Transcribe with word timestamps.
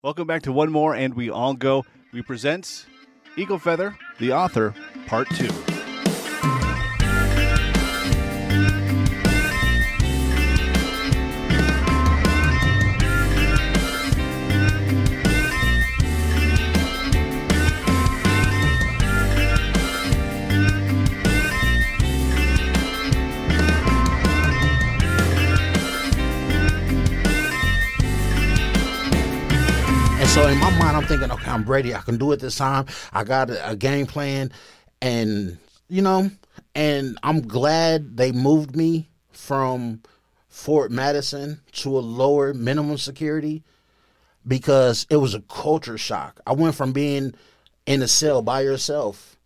Welcome 0.00 0.28
back 0.28 0.42
to 0.42 0.52
One 0.52 0.70
More 0.70 0.94
and 0.94 1.14
We 1.14 1.28
All 1.28 1.54
Go. 1.54 1.84
We 2.12 2.22
present 2.22 2.86
Eagle 3.36 3.58
Feather, 3.58 3.98
the 4.20 4.32
author, 4.32 4.72
part 5.08 5.28
two. 5.30 5.48
I'm 30.98 31.04
thinking, 31.04 31.30
okay, 31.30 31.48
I'm 31.48 31.62
ready. 31.62 31.94
I 31.94 32.00
can 32.00 32.18
do 32.18 32.32
it 32.32 32.40
this 32.40 32.56
time. 32.56 32.86
I 33.12 33.22
got 33.22 33.50
a, 33.50 33.70
a 33.70 33.76
game 33.76 34.06
plan, 34.06 34.50
and 35.00 35.56
you 35.88 36.02
know, 36.02 36.28
and 36.74 37.16
I'm 37.22 37.40
glad 37.42 38.16
they 38.16 38.32
moved 38.32 38.74
me 38.74 39.08
from 39.30 40.02
Fort 40.48 40.90
Madison 40.90 41.60
to 41.74 41.96
a 41.96 42.00
lower 42.00 42.52
minimum 42.52 42.98
security 42.98 43.62
because 44.44 45.06
it 45.08 45.18
was 45.18 45.34
a 45.34 45.40
culture 45.42 45.98
shock. 45.98 46.40
I 46.44 46.52
went 46.54 46.74
from 46.74 46.92
being 46.92 47.32
in 47.86 48.02
a 48.02 48.08
cell 48.08 48.42
by 48.42 48.62
yourself, 48.62 49.36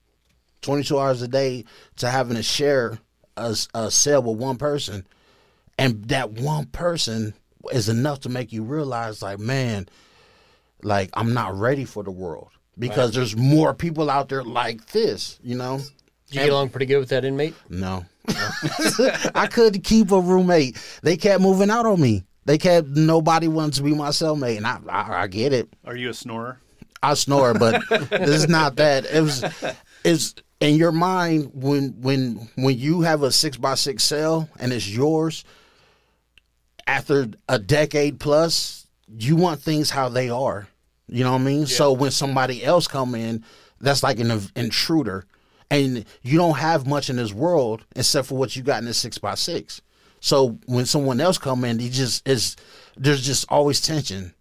22 0.62 0.98
hours 0.98 1.20
a 1.20 1.28
day, 1.28 1.66
to 1.97 2.09
having 2.09 2.37
to 2.37 2.42
share 2.42 2.98
a, 3.37 3.55
a 3.75 3.91
cell 3.91 4.23
with 4.23 4.39
one 4.39 4.56
person, 4.56 5.06
and 5.77 6.06
that 6.06 6.30
one 6.30 6.64
person 6.64 7.34
is 7.73 7.91
enough 7.91 8.20
to 8.20 8.30
make 8.30 8.55
you 8.55 8.62
realize, 8.62 9.20
like, 9.20 9.39
man 9.39 9.87
like 10.82 11.10
I'm 11.14 11.34
not 11.34 11.54
ready 11.54 11.84
for 11.84 12.02
the 12.02 12.10
world 12.10 12.50
because 12.78 13.14
there's 13.14 13.36
more 13.36 13.74
people 13.74 14.10
out 14.10 14.28
there 14.28 14.42
like 14.42 14.86
this, 14.86 15.39
you 15.42 15.56
know. 15.56 15.78
Did 16.28 16.36
you 16.36 16.41
get 16.41 16.50
along 16.50 16.70
pretty 16.70 16.86
good 16.86 16.98
with 16.98 17.11
that 17.11 17.24
inmate? 17.24 17.55
No, 17.69 18.05
I 19.34 19.48
couldn't 19.50 19.83
keep 19.83 20.11
a 20.11 20.20
roommate. 20.20 20.78
They 21.02 21.16
kept 21.16 21.42
moving 21.42 21.70
out 21.70 21.86
on 21.86 22.00
me. 22.00 22.24
They 22.44 22.58
kept 22.58 22.89
nobody 22.89 23.48
wanted 23.48 23.74
to 23.74 23.83
be 23.83 23.94
my 23.94 24.08
cellmate, 24.08 24.56
and 24.56 24.66
I, 24.66 24.78
I, 24.89 25.22
I 25.22 25.27
get 25.28 25.52
it. 25.52 25.69
Are 25.84 25.94
you 25.94 26.11
a 26.11 26.14
snorer? 26.14 26.58
I 27.02 27.14
snore, 27.14 27.55
but 27.55 27.83
it's 27.91 28.48
not 28.48 28.77
that. 28.77 29.05
It 29.06 29.20
was, 29.20 29.44
it's 30.05 30.34
in 30.61 30.77
your 30.77 30.92
mind 30.92 31.50
when 31.55 32.00
when 32.00 32.48
when 32.56 32.78
you 32.78 33.02
have 33.02 33.22
a 33.22 33.33
six 33.33 33.56
by 33.56 33.74
six 33.74 34.05
cell 34.05 34.48
and 34.58 34.72
it's 34.72 34.89
yours. 34.89 35.44
After 36.86 37.28
a 37.48 37.58
decade 37.61 38.19
plus, 38.19 38.86
you 39.19 39.36
want 39.36 39.61
things 39.61 39.91
how 39.91 40.08
they 40.08 40.30
are. 40.30 40.67
You 41.12 41.24
know 41.24 41.32
what 41.32 41.41
I 41.42 41.44
mean? 41.44 41.66
So 41.66 41.92
when 41.92 42.10
somebody 42.10 42.64
else 42.64 42.88
come 42.88 43.14
in, 43.14 43.44
that's 43.80 44.02
like 44.02 44.18
an 44.18 44.41
intruder, 44.56 45.27
and 45.70 46.05
you 46.22 46.38
don't 46.38 46.56
have 46.56 46.86
much 46.86 47.10
in 47.10 47.16
this 47.16 47.32
world 47.32 47.84
except 47.94 48.28
for 48.28 48.38
what 48.38 48.56
you 48.56 48.62
got 48.62 48.78
in 48.78 48.86
this 48.86 48.98
six 48.98 49.18
by 49.18 49.34
six. 49.34 49.83
So 50.20 50.58
when 50.66 50.86
someone 50.86 51.20
else 51.20 51.36
come 51.36 51.64
in, 51.64 51.80
you 51.80 51.90
just 51.90 52.27
is 52.27 52.56
there's 52.96 53.24
just 53.27 53.44
always 53.50 53.80
tension 53.80 54.33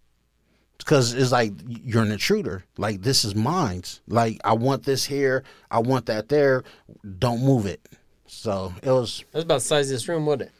because 0.78 1.14
it's 1.14 1.32
like 1.32 1.52
you're 1.68 2.04
an 2.04 2.12
intruder. 2.12 2.64
Like 2.78 3.02
this 3.02 3.26
is 3.26 3.36
mine. 3.36 3.84
Like 4.08 4.40
I 4.44 4.54
want 4.54 4.84
this 4.84 5.04
here, 5.06 5.44
I 5.70 5.80
want 5.80 6.06
that 6.06 6.30
there. 6.30 6.64
Don't 7.20 7.44
move 7.44 7.66
it. 7.66 7.86
So 8.28 8.74
it 8.82 8.90
was 8.90 9.26
That's 9.34 9.44
about 9.44 9.56
the 9.56 9.62
size 9.62 9.90
of 9.90 9.96
this 9.96 10.08
room, 10.08 10.26
wasn't 10.26 10.44
it? 10.44 10.52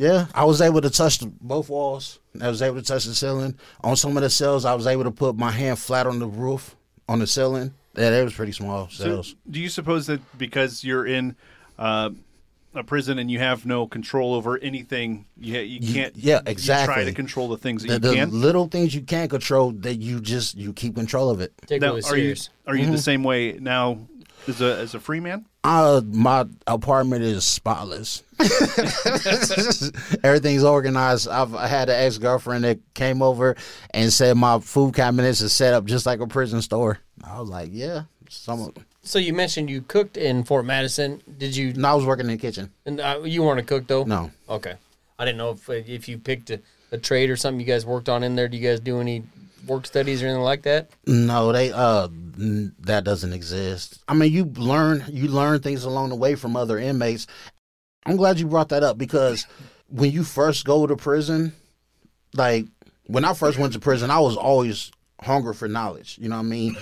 Yeah. 0.00 0.26
I 0.34 0.44
was 0.44 0.60
able 0.60 0.80
to 0.80 0.90
touch 0.90 1.18
the, 1.18 1.26
both 1.26 1.68
walls. 1.68 2.18
I 2.40 2.48
was 2.48 2.62
able 2.62 2.76
to 2.76 2.82
touch 2.82 3.04
the 3.04 3.14
ceiling. 3.14 3.58
On 3.82 3.96
some 3.96 4.16
of 4.16 4.22
the 4.22 4.30
cells, 4.30 4.64
I 4.64 4.74
was 4.74 4.86
able 4.86 5.04
to 5.04 5.10
put 5.10 5.36
my 5.36 5.50
hand 5.50 5.78
flat 5.78 6.06
on 6.06 6.18
the 6.18 6.26
roof 6.26 6.74
on 7.08 7.18
the 7.18 7.26
ceiling. 7.26 7.74
Yeah, 7.96 8.10
they 8.10 8.24
was 8.24 8.32
pretty 8.34 8.52
small 8.52 8.88
So, 8.88 9.04
cells. 9.04 9.34
do 9.50 9.60
you 9.60 9.68
suppose 9.68 10.06
that 10.06 10.20
because 10.38 10.84
you're 10.84 11.04
in 11.06 11.34
uh, 11.78 12.10
a 12.72 12.84
prison 12.84 13.18
and 13.18 13.28
you 13.28 13.40
have 13.40 13.66
no 13.66 13.88
control 13.88 14.32
over 14.34 14.56
anything, 14.58 15.26
you, 15.36 15.58
you 15.58 15.92
can't? 15.92 16.16
yeah, 16.16 16.36
You 16.36 16.42
try 16.44 16.50
exactly. 16.52 17.04
to 17.06 17.12
control 17.12 17.48
the 17.48 17.56
things 17.58 17.82
that 17.82 18.00
the, 18.00 18.08
you 18.10 18.14
the 18.14 18.20
can. 18.20 18.40
little 18.40 18.68
things 18.68 18.94
you 18.94 19.00
can't 19.02 19.28
control 19.28 19.72
that 19.72 19.96
you 19.96 20.20
just 20.20 20.56
you 20.56 20.72
keep 20.72 20.94
control 20.94 21.30
of 21.30 21.40
it. 21.40 21.52
Take 21.66 21.80
Now, 21.82 21.96
it 21.96 22.04
are 22.06 22.16
you 22.16 22.36
serious. 22.36 22.50
are 22.68 22.76
you 22.76 22.88
the 22.90 22.98
same 22.98 23.24
way 23.24 23.58
now 23.60 23.98
as 24.48 24.60
a 24.60 24.76
as 24.78 24.94
a 24.94 25.00
free 25.00 25.20
man? 25.20 25.46
Uh, 25.62 26.00
my 26.06 26.46
apartment 26.66 27.22
is 27.22 27.44
spotless. 27.44 28.22
Everything's 30.24 30.64
organized. 30.64 31.28
I've 31.28 31.54
I 31.54 31.66
had 31.66 31.88
an 31.88 31.96
ex 31.96 32.18
girlfriend 32.18 32.64
that 32.64 32.78
came 32.94 33.22
over 33.22 33.56
and 33.90 34.12
said 34.12 34.36
my 34.36 34.58
food 34.60 34.94
cabinets 34.94 35.40
is 35.40 35.52
set 35.52 35.74
up 35.74 35.84
just 35.84 36.06
like 36.06 36.20
a 36.20 36.26
prison 36.26 36.62
store. 36.62 36.98
I 37.22 37.40
was 37.40 37.48
like, 37.48 37.70
yeah. 37.72 38.02
Some. 38.28 38.72
So 39.02 39.18
you 39.18 39.32
mentioned 39.34 39.68
you 39.68 39.82
cooked 39.82 40.16
in 40.16 40.44
Fort 40.44 40.64
Madison. 40.64 41.20
Did 41.38 41.56
you? 41.56 41.72
No, 41.72 41.88
I 41.88 41.94
was 41.94 42.06
working 42.06 42.26
in 42.26 42.32
the 42.32 42.38
kitchen. 42.38 42.70
And 42.86 43.00
uh, 43.00 43.20
you 43.24 43.42
weren't 43.42 43.60
a 43.60 43.64
cook 43.64 43.86
though. 43.86 44.04
No. 44.04 44.30
Okay. 44.48 44.74
I 45.18 45.24
didn't 45.24 45.38
know 45.38 45.50
if 45.50 45.68
if 45.68 46.08
you 46.08 46.16
picked 46.16 46.50
a, 46.50 46.60
a 46.92 46.98
trade 46.98 47.28
or 47.28 47.36
something 47.36 47.60
you 47.60 47.66
guys 47.66 47.84
worked 47.84 48.08
on 48.08 48.22
in 48.22 48.36
there. 48.36 48.48
Do 48.48 48.56
you 48.56 48.66
guys 48.66 48.80
do 48.80 49.00
any 49.00 49.24
work 49.70 49.86
studies 49.86 50.22
or 50.22 50.26
anything 50.26 50.42
like 50.42 50.62
that? 50.62 50.90
No, 51.06 51.52
they 51.52 51.72
uh 51.72 52.08
that 52.80 53.04
doesn't 53.04 53.32
exist. 53.32 54.02
I 54.08 54.14
mean, 54.14 54.32
you 54.32 54.44
learn 54.44 55.04
you 55.08 55.28
learn 55.28 55.60
things 55.60 55.84
along 55.84 56.10
the 56.10 56.16
way 56.16 56.34
from 56.34 56.56
other 56.56 56.78
inmates. 56.78 57.26
I'm 58.04 58.16
glad 58.16 58.38
you 58.38 58.46
brought 58.46 58.70
that 58.70 58.82
up 58.82 58.98
because 58.98 59.46
when 59.88 60.10
you 60.10 60.24
first 60.24 60.64
go 60.64 60.86
to 60.86 60.96
prison, 60.96 61.52
like 62.34 62.66
when 63.06 63.24
I 63.24 63.32
first 63.32 63.58
went 63.58 63.72
to 63.74 63.80
prison, 63.80 64.10
I 64.10 64.20
was 64.20 64.36
always 64.36 64.90
hungry 65.22 65.54
for 65.54 65.68
knowledge. 65.68 66.18
You 66.20 66.28
know 66.28 66.36
what 66.36 66.46
I 66.46 66.48
mean? 66.48 66.76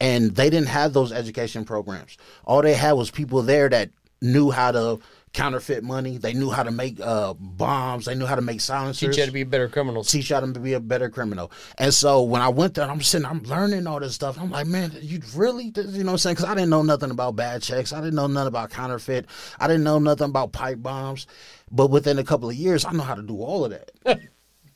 And 0.00 0.34
they 0.34 0.48
didn't 0.48 0.68
have 0.68 0.92
those 0.92 1.10
education 1.10 1.64
programs. 1.64 2.16
All 2.44 2.62
they 2.62 2.74
had 2.74 2.92
was 2.92 3.10
people 3.10 3.42
there 3.42 3.68
that 3.68 3.90
knew 4.22 4.50
how 4.50 4.70
to 4.72 5.00
counterfeit 5.32 5.82
money. 5.82 6.18
They 6.18 6.32
knew 6.32 6.50
how 6.50 6.62
to 6.62 6.70
make 6.70 7.00
uh, 7.00 7.34
bombs. 7.34 8.06
They 8.06 8.14
knew 8.14 8.26
how 8.26 8.34
to 8.34 8.42
make 8.42 8.60
silencers 8.60 9.00
Teach 9.00 9.16
you 9.16 9.22
how 9.22 9.26
to 9.26 9.32
be 9.32 9.42
a 9.42 9.46
better 9.46 9.68
criminals. 9.68 10.10
teach 10.10 10.28
them 10.28 10.54
to 10.54 10.60
be 10.60 10.74
a 10.74 10.80
better 10.80 11.10
criminal. 11.10 11.50
And 11.78 11.92
so 11.92 12.22
when 12.22 12.42
I 12.42 12.48
went 12.48 12.74
there, 12.74 12.88
I'm 12.88 13.00
sitting, 13.02 13.26
I'm 13.26 13.42
learning 13.42 13.86
all 13.86 14.00
this 14.00 14.14
stuff. 14.14 14.38
I'm 14.38 14.50
like, 14.50 14.66
man, 14.66 14.92
you 15.00 15.20
really, 15.34 15.72
you 15.76 16.04
know 16.04 16.06
what 16.06 16.12
I'm 16.12 16.18
saying? 16.18 16.34
Because 16.36 16.50
I 16.50 16.54
didn't 16.54 16.70
know 16.70 16.82
nothing 16.82 17.10
about 17.10 17.36
bad 17.36 17.62
checks. 17.62 17.92
I 17.92 18.00
didn't 18.00 18.14
know 18.14 18.26
nothing 18.26 18.48
about 18.48 18.70
counterfeit. 18.70 19.26
I 19.58 19.66
didn't 19.66 19.84
know 19.84 19.98
nothing 19.98 20.28
about 20.28 20.52
pipe 20.52 20.82
bombs. 20.82 21.26
But 21.70 21.90
within 21.90 22.18
a 22.18 22.24
couple 22.24 22.48
of 22.48 22.56
years, 22.56 22.84
I 22.84 22.92
know 22.92 23.02
how 23.02 23.14
to 23.14 23.22
do 23.22 23.40
all 23.42 23.64
of 23.64 23.70
that. 23.72 24.20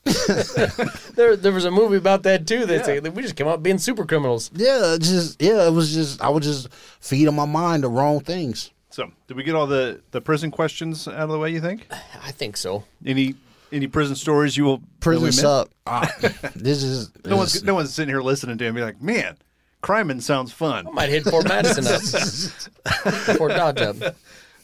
There, 1.14 1.36
there 1.36 1.52
was 1.52 1.64
a 1.64 1.70
movie 1.70 1.96
about 1.96 2.22
that 2.24 2.46
too. 2.46 2.66
They 2.66 2.82
say 2.82 2.98
that 2.98 3.12
we 3.12 3.22
just 3.22 3.36
came 3.36 3.46
out 3.46 3.62
being 3.62 3.78
super 3.78 4.06
criminals. 4.06 4.50
Yeah, 4.54 4.96
just 4.98 5.40
yeah, 5.40 5.66
it 5.66 5.72
was 5.72 5.92
just 5.92 6.22
I 6.22 6.30
was 6.30 6.44
just 6.44 6.72
feeding 7.00 7.34
my 7.34 7.44
mind 7.44 7.84
the 7.84 7.88
wrong 7.88 8.20
things. 8.20 8.70
So, 8.92 9.10
did 9.26 9.36
we 9.38 9.42
get 9.42 9.54
all 9.54 9.66
the 9.66 10.00
the 10.10 10.20
prison 10.20 10.50
questions 10.50 11.08
out 11.08 11.14
of 11.14 11.30
the 11.30 11.38
way? 11.38 11.50
You 11.50 11.60
think? 11.60 11.86
I 12.22 12.30
think 12.30 12.56
so. 12.56 12.84
Any 13.04 13.34
any 13.72 13.86
prison 13.86 14.14
stories 14.14 14.56
you 14.56 14.64
will 14.64 14.82
Prison 15.00 15.32
suck. 15.32 15.70
Ah, 15.86 16.10
this 16.54 16.82
is 16.82 17.10
No 17.25 17.36
one's 17.36 17.62
no 17.64 17.75
one's 17.75 17.92
sitting 17.94 18.10
here 18.10 18.20
listening 18.20 18.58
to 18.58 18.64
him. 18.64 18.75
Be 18.75 18.82
like, 18.82 19.00
man, 19.00 19.38
crime 19.81 20.20
sounds 20.20 20.52
fun. 20.52 20.86
I 20.86 20.91
might 20.91 21.08
hit 21.08 21.25
Fort 21.25 21.48
Madison 21.48 21.86
up. 21.86 22.02
Fort 23.36 23.52
Dodge 23.52 23.81
up. 23.81 24.14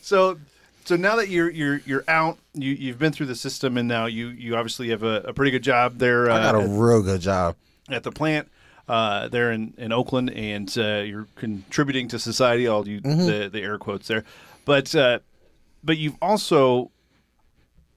So, 0.02 0.38
so 0.84 0.96
now 0.96 1.16
that 1.16 1.30
you're 1.30 1.50
you're 1.50 1.78
you're 1.86 2.04
out, 2.06 2.38
you 2.52 2.72
you've 2.72 2.98
been 2.98 3.12
through 3.12 3.26
the 3.26 3.34
system, 3.34 3.78
and 3.78 3.88
now 3.88 4.04
you 4.04 4.28
you 4.28 4.56
obviously 4.56 4.90
have 4.90 5.02
a, 5.02 5.22
a 5.22 5.32
pretty 5.32 5.52
good 5.52 5.62
job 5.62 5.98
there 5.98 6.30
I 6.30 6.42
got 6.42 6.54
a 6.54 6.58
uh, 6.58 6.66
real 6.66 7.02
good 7.02 7.22
job. 7.22 7.56
at 7.88 8.02
the 8.02 8.12
plant. 8.12 8.48
Uh, 8.88 9.28
there 9.28 9.52
in, 9.52 9.74
in 9.76 9.92
Oakland, 9.92 10.30
and 10.30 10.74
uh, 10.78 11.02
you're 11.04 11.26
contributing 11.34 12.08
to 12.08 12.18
society. 12.18 12.66
All 12.66 12.88
you 12.88 13.00
the, 13.00 13.50
the 13.52 13.60
air 13.60 13.76
quotes 13.76 14.08
there, 14.08 14.24
but 14.64 14.94
uh, 14.94 15.18
but 15.84 15.98
you've 15.98 16.16
also 16.22 16.90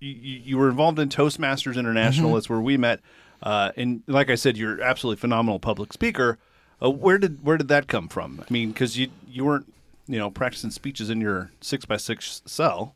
you, 0.02 0.12
you 0.12 0.58
were 0.58 0.70
involved 0.70 1.00
in 1.00 1.08
Toastmasters 1.08 1.78
International. 1.78 2.34
That's 2.34 2.50
where 2.50 2.60
we 2.60 2.76
met. 2.76 3.00
Uh, 3.42 3.72
and 3.78 4.04
like 4.08 4.30
I 4.30 4.36
said, 4.36 4.58
you're 4.58 4.82
absolutely 4.82 5.20
phenomenal 5.20 5.60
public 5.60 5.94
speaker. 5.94 6.38
Uh, 6.82 6.90
where 6.90 7.18
did 7.18 7.44
where 7.44 7.58
did 7.58 7.68
that 7.70 7.88
come 7.88 8.08
from? 8.08 8.44
I 8.48 8.52
mean, 8.52 8.72
because 8.72 8.98
you 8.98 9.10
you 9.28 9.46
weren't 9.46 9.72
you 10.08 10.18
know 10.18 10.30
practicing 10.30 10.72
speeches 10.72 11.10
in 11.10 11.22
your 11.22 11.52
six 11.62 11.86
by 11.86 11.98
six 11.98 12.42
cell. 12.46 12.96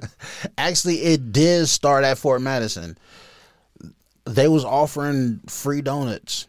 Actually, 0.58 1.02
it 1.02 1.32
did 1.32 1.68
start 1.68 2.04
at 2.04 2.18
Fort 2.18 2.40
Madison. 2.40 2.96
They 4.24 4.48
was 4.48 4.64
offering 4.64 5.40
free 5.46 5.82
donuts. 5.82 6.48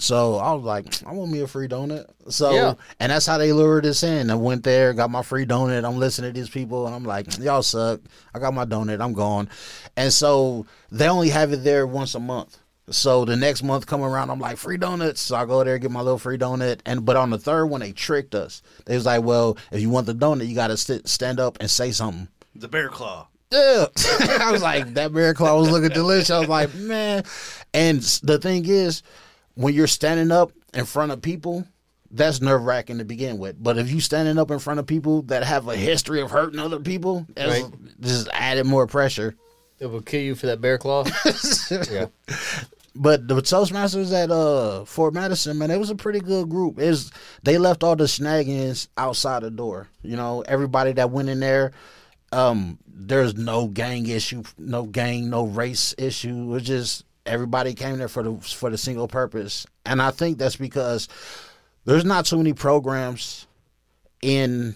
So 0.00 0.36
I 0.36 0.52
was 0.52 0.64
like, 0.64 1.06
I 1.06 1.12
want 1.12 1.30
me 1.30 1.40
a 1.40 1.46
free 1.46 1.68
donut. 1.68 2.06
So 2.28 2.52
Yeah. 2.52 2.74
and 2.98 3.12
that's 3.12 3.26
how 3.26 3.38
they 3.38 3.52
lured 3.52 3.84
us 3.86 4.02
in. 4.02 4.30
I 4.30 4.34
went 4.34 4.64
there, 4.64 4.92
got 4.94 5.10
my 5.10 5.22
free 5.22 5.46
donut. 5.46 5.84
I'm 5.84 5.98
listening 5.98 6.32
to 6.32 6.40
these 6.40 6.48
people 6.50 6.86
and 6.86 6.94
I'm 6.94 7.04
like, 7.04 7.38
y'all 7.38 7.62
suck. 7.62 8.00
I 8.34 8.38
got 8.38 8.54
my 8.54 8.64
donut, 8.64 9.00
I'm 9.00 9.12
gone. 9.12 9.48
And 9.96 10.12
so 10.12 10.66
they 10.90 11.08
only 11.08 11.28
have 11.30 11.52
it 11.52 11.64
there 11.64 11.86
once 11.86 12.14
a 12.14 12.20
month. 12.20 12.58
So 12.90 13.24
the 13.24 13.36
next 13.36 13.62
month 13.62 13.86
come 13.86 14.02
around, 14.02 14.30
I'm 14.30 14.40
like, 14.40 14.56
free 14.56 14.76
donuts. 14.76 15.20
So 15.20 15.36
I 15.36 15.44
go 15.44 15.62
there, 15.62 15.78
get 15.78 15.92
my 15.92 16.00
little 16.00 16.18
free 16.18 16.38
donut. 16.38 16.80
And 16.86 17.04
but 17.04 17.16
on 17.16 17.30
the 17.30 17.38
third 17.38 17.66
one, 17.66 17.80
they 17.80 17.92
tricked 17.92 18.34
us. 18.34 18.62
They 18.86 18.96
was 18.96 19.06
like, 19.06 19.22
well, 19.22 19.56
if 19.70 19.80
you 19.80 19.90
want 19.90 20.06
the 20.06 20.14
donut, 20.14 20.48
you 20.48 20.54
gotta 20.56 20.76
st- 20.76 21.06
stand 21.08 21.38
up 21.38 21.56
and 21.60 21.70
say 21.70 21.92
something. 21.92 22.26
The 22.56 22.66
bear 22.68 22.88
claw. 22.88 23.28
Yeah. 23.52 23.86
I 24.40 24.50
was 24.50 24.62
like, 24.62 24.94
that 24.94 25.12
bear 25.12 25.34
claw 25.34 25.58
was 25.58 25.70
looking 25.70 25.90
delicious. 25.90 26.30
I 26.30 26.38
was 26.40 26.48
like, 26.48 26.74
man. 26.74 27.22
And 27.74 28.00
the 28.24 28.38
thing 28.38 28.64
is, 28.66 29.02
when 29.54 29.74
you're 29.74 29.86
standing 29.86 30.30
up 30.30 30.52
in 30.74 30.84
front 30.84 31.12
of 31.12 31.20
people, 31.22 31.66
that's 32.10 32.40
nerve 32.40 32.64
wracking 32.64 32.98
to 32.98 33.04
begin 33.04 33.38
with. 33.38 33.62
But 33.62 33.78
if 33.78 33.90
you 33.90 34.00
standing 34.00 34.38
up 34.38 34.50
in 34.50 34.58
front 34.58 34.80
of 34.80 34.86
people 34.86 35.22
that 35.22 35.44
have 35.44 35.68
a 35.68 35.76
history 35.76 36.20
of 36.20 36.30
hurting 36.30 36.58
other 36.58 36.80
people, 36.80 37.26
it's 37.36 37.62
Right. 37.62 37.72
just 38.00 38.28
added 38.32 38.66
more 38.66 38.86
pressure. 38.86 39.36
It 39.78 39.86
will 39.86 40.02
kill 40.02 40.20
you 40.20 40.34
for 40.34 40.46
that 40.46 40.60
bear 40.60 40.76
claw. 40.76 41.04
yeah. 41.90 42.06
But 42.94 43.28
the 43.28 43.36
Toastmasters 43.36 44.12
at 44.12 44.30
uh 44.32 44.84
Fort 44.84 45.14
Madison, 45.14 45.56
man, 45.58 45.70
it 45.70 45.78
was 45.78 45.90
a 45.90 45.94
pretty 45.94 46.18
good 46.20 46.48
group. 46.48 46.78
Is 46.80 47.10
they 47.44 47.56
left 47.56 47.84
all 47.84 47.94
the 47.96 48.04
snaggings 48.04 48.88
outside 48.96 49.42
the 49.44 49.50
door. 49.50 49.88
You 50.02 50.16
know, 50.16 50.42
everybody 50.42 50.92
that 50.94 51.10
went 51.10 51.28
in 51.28 51.38
there, 51.40 51.70
um, 52.32 52.78
there's 52.86 53.36
no 53.36 53.68
gang 53.68 54.06
issue, 54.08 54.42
no 54.58 54.82
gang, 54.82 55.30
no 55.30 55.44
race 55.46 55.94
issue. 55.96 56.42
It 56.42 56.46
was 56.46 56.62
just 56.64 57.04
everybody 57.30 57.74
came 57.74 57.96
there 57.98 58.08
for 58.08 58.22
the 58.22 58.36
for 58.40 58.68
the 58.68 58.76
single 58.76 59.08
purpose. 59.08 59.66
And 59.86 60.02
I 60.02 60.10
think 60.10 60.38
that's 60.38 60.56
because 60.56 61.08
there's 61.84 62.04
not 62.04 62.26
too 62.26 62.36
many 62.36 62.52
programs 62.52 63.46
in 64.20 64.74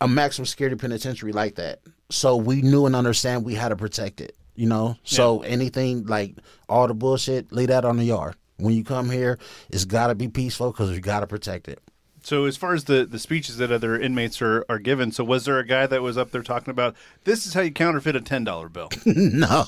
a 0.00 0.08
maximum 0.08 0.46
security 0.46 0.76
penitentiary 0.76 1.32
like 1.32 1.56
that. 1.56 1.80
So 2.10 2.36
we 2.36 2.62
knew 2.62 2.86
and 2.86 2.96
understand 2.96 3.44
we 3.44 3.54
had 3.54 3.68
to 3.68 3.76
protect 3.76 4.20
it. 4.20 4.34
You 4.54 4.66
know, 4.66 4.96
so 5.04 5.42
anything 5.42 6.06
like 6.06 6.34
all 6.68 6.88
the 6.88 6.94
bullshit, 6.94 7.52
leave 7.52 7.68
that 7.68 7.84
on 7.84 7.96
the 7.96 8.04
yard. 8.04 8.34
When 8.56 8.74
you 8.74 8.82
come 8.82 9.08
here, 9.08 9.38
it's 9.70 9.84
got 9.84 10.08
to 10.08 10.16
be 10.16 10.26
peaceful 10.26 10.72
because 10.72 10.90
we 10.90 10.98
got 10.98 11.20
to 11.20 11.28
protect 11.28 11.68
it. 11.68 11.80
So 12.28 12.44
as 12.44 12.58
far 12.58 12.74
as 12.74 12.84
the, 12.84 13.06
the 13.06 13.18
speeches 13.18 13.56
that 13.56 13.72
other 13.72 13.98
inmates 13.98 14.42
are, 14.42 14.62
are 14.68 14.78
given, 14.78 15.12
so 15.12 15.24
was 15.24 15.46
there 15.46 15.58
a 15.58 15.66
guy 15.66 15.86
that 15.86 16.02
was 16.02 16.18
up 16.18 16.30
there 16.30 16.42
talking 16.42 16.70
about 16.70 16.94
this 17.24 17.46
is 17.46 17.54
how 17.54 17.62
you 17.62 17.70
counterfeit 17.70 18.14
a 18.16 18.20
ten 18.20 18.44
dollar 18.44 18.68
bill? 18.68 18.90
no, 19.06 19.64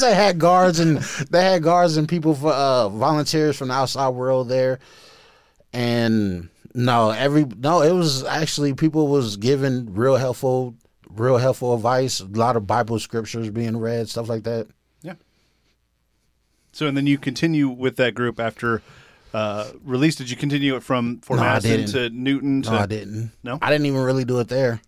they 0.00 0.14
had 0.14 0.38
guards 0.38 0.78
and 0.78 0.98
they 0.98 1.42
had 1.42 1.64
guards 1.64 1.96
and 1.96 2.08
people 2.08 2.36
for 2.36 2.52
uh, 2.52 2.88
volunteers 2.88 3.56
from 3.56 3.66
the 3.66 3.74
outside 3.74 4.10
world 4.10 4.48
there, 4.48 4.78
and 5.72 6.50
no, 6.72 7.10
every 7.10 7.46
no, 7.46 7.82
it 7.82 7.90
was 7.90 8.22
actually 8.26 8.74
people 8.74 9.08
was 9.08 9.36
giving 9.36 9.92
real 9.92 10.14
helpful, 10.14 10.76
real 11.10 11.38
helpful 11.38 11.74
advice. 11.74 12.20
A 12.20 12.26
lot 12.26 12.54
of 12.54 12.64
Bible 12.64 13.00
scriptures 13.00 13.50
being 13.50 13.76
read, 13.76 14.08
stuff 14.08 14.28
like 14.28 14.44
that. 14.44 14.68
yeah. 15.02 15.14
So 16.70 16.86
and 16.86 16.96
then 16.96 17.08
you 17.08 17.18
continue 17.18 17.68
with 17.68 17.96
that 17.96 18.14
group 18.14 18.38
after 18.38 18.82
uh, 19.32 19.70
release. 19.84 20.16
Did 20.16 20.30
you 20.30 20.36
continue 20.36 20.76
it 20.76 20.82
from 20.82 21.20
Fort 21.20 21.38
No, 21.38 21.44
Madison 21.44 21.86
to 21.86 22.10
Newton? 22.10 22.62
To, 22.62 22.70
No, 22.70 22.76
I 22.78 22.86
didn't. 22.86 23.32
No? 23.42 23.58
I 23.60 23.70
didn't 23.70 23.86
even 23.86 24.00
really 24.00 24.24
do 24.24 24.38
it 24.40 24.48
there. 24.48 24.80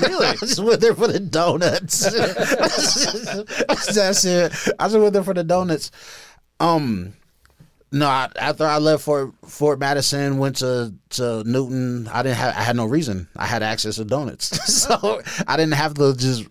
Really? 0.00 0.26
I 0.28 0.34
just 0.36 0.62
went 0.62 0.80
there 0.80 0.94
for 0.94 1.08
the 1.08 1.20
donuts. 1.20 2.00
That's 3.94 4.24
it. 4.24 4.52
I 4.78 4.84
just 4.86 4.98
went 4.98 5.12
there 5.12 5.22
for 5.24 5.34
the 5.34 5.44
donuts. 5.44 5.90
Um, 6.60 7.14
no, 7.90 8.06
I, 8.06 8.30
after 8.36 8.64
I 8.64 8.78
left 8.78 9.04
Fort 9.04 9.34
Fort 9.46 9.78
Madison, 9.78 10.38
went 10.38 10.56
to 10.56 10.94
to 11.10 11.44
Newton. 11.44 12.08
I 12.08 12.22
didn't 12.22 12.38
have. 12.38 12.56
I 12.56 12.62
had 12.62 12.76
no 12.76 12.86
reason. 12.86 13.28
I 13.36 13.46
had 13.46 13.62
access 13.62 13.96
to 13.96 14.04
donuts, 14.04 14.46
so 14.72 15.20
I 15.46 15.56
didn't 15.56 15.74
have 15.74 15.94
to 15.94 16.14
just. 16.14 16.46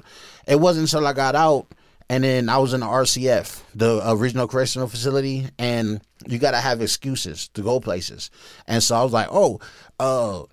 It 0.47 0.59
wasn't 0.59 0.87
until 0.91 1.07
I 1.07 1.13
got 1.13 1.35
out, 1.35 1.67
and 2.11 2.25
then 2.25 2.49
I 2.49 2.57
was 2.57 2.73
in 2.73 2.81
the 2.81 2.87
RCF, 2.87 3.61
the 3.73 4.01
original 4.05 4.45
Correctional 4.45 4.89
Facility, 4.89 5.47
and 5.57 6.01
you 6.27 6.39
got 6.39 6.51
to 6.51 6.57
have 6.57 6.81
excuses 6.81 7.47
to 7.53 7.61
go 7.61 7.79
places. 7.79 8.29
And 8.67 8.83
so 8.83 8.97
I 8.97 9.03
was 9.03 9.13
like, 9.13 9.29
oh, 9.31 9.61
uh. 9.97 10.43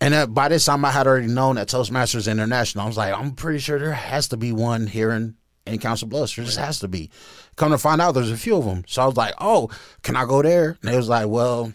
And 0.00 0.32
by 0.32 0.46
this 0.46 0.64
time, 0.64 0.84
I 0.84 0.92
had 0.92 1.08
already 1.08 1.26
known 1.26 1.56
that 1.56 1.66
Toastmasters 1.66 2.30
International. 2.30 2.84
I 2.84 2.86
was 2.86 2.96
like, 2.96 3.12
I'm 3.12 3.32
pretty 3.32 3.58
sure 3.58 3.76
there 3.76 3.90
has 3.90 4.28
to 4.28 4.36
be 4.36 4.52
one 4.52 4.86
here 4.86 5.10
in, 5.10 5.34
in 5.66 5.80
Council 5.80 6.06
Bluffs. 6.06 6.36
There 6.36 6.44
just 6.44 6.58
has 6.58 6.78
to 6.78 6.86
be. 6.86 7.10
Come 7.56 7.72
to 7.72 7.78
find 7.78 8.00
out, 8.00 8.12
there's 8.12 8.30
a 8.30 8.36
few 8.36 8.56
of 8.56 8.64
them. 8.64 8.84
So 8.86 9.02
I 9.02 9.06
was 9.06 9.16
like, 9.16 9.34
oh, 9.40 9.70
can 10.02 10.14
I 10.14 10.26
go 10.26 10.42
there? 10.42 10.78
And 10.80 10.92
they 10.92 10.96
was 10.96 11.08
like, 11.08 11.26
well, 11.26 11.72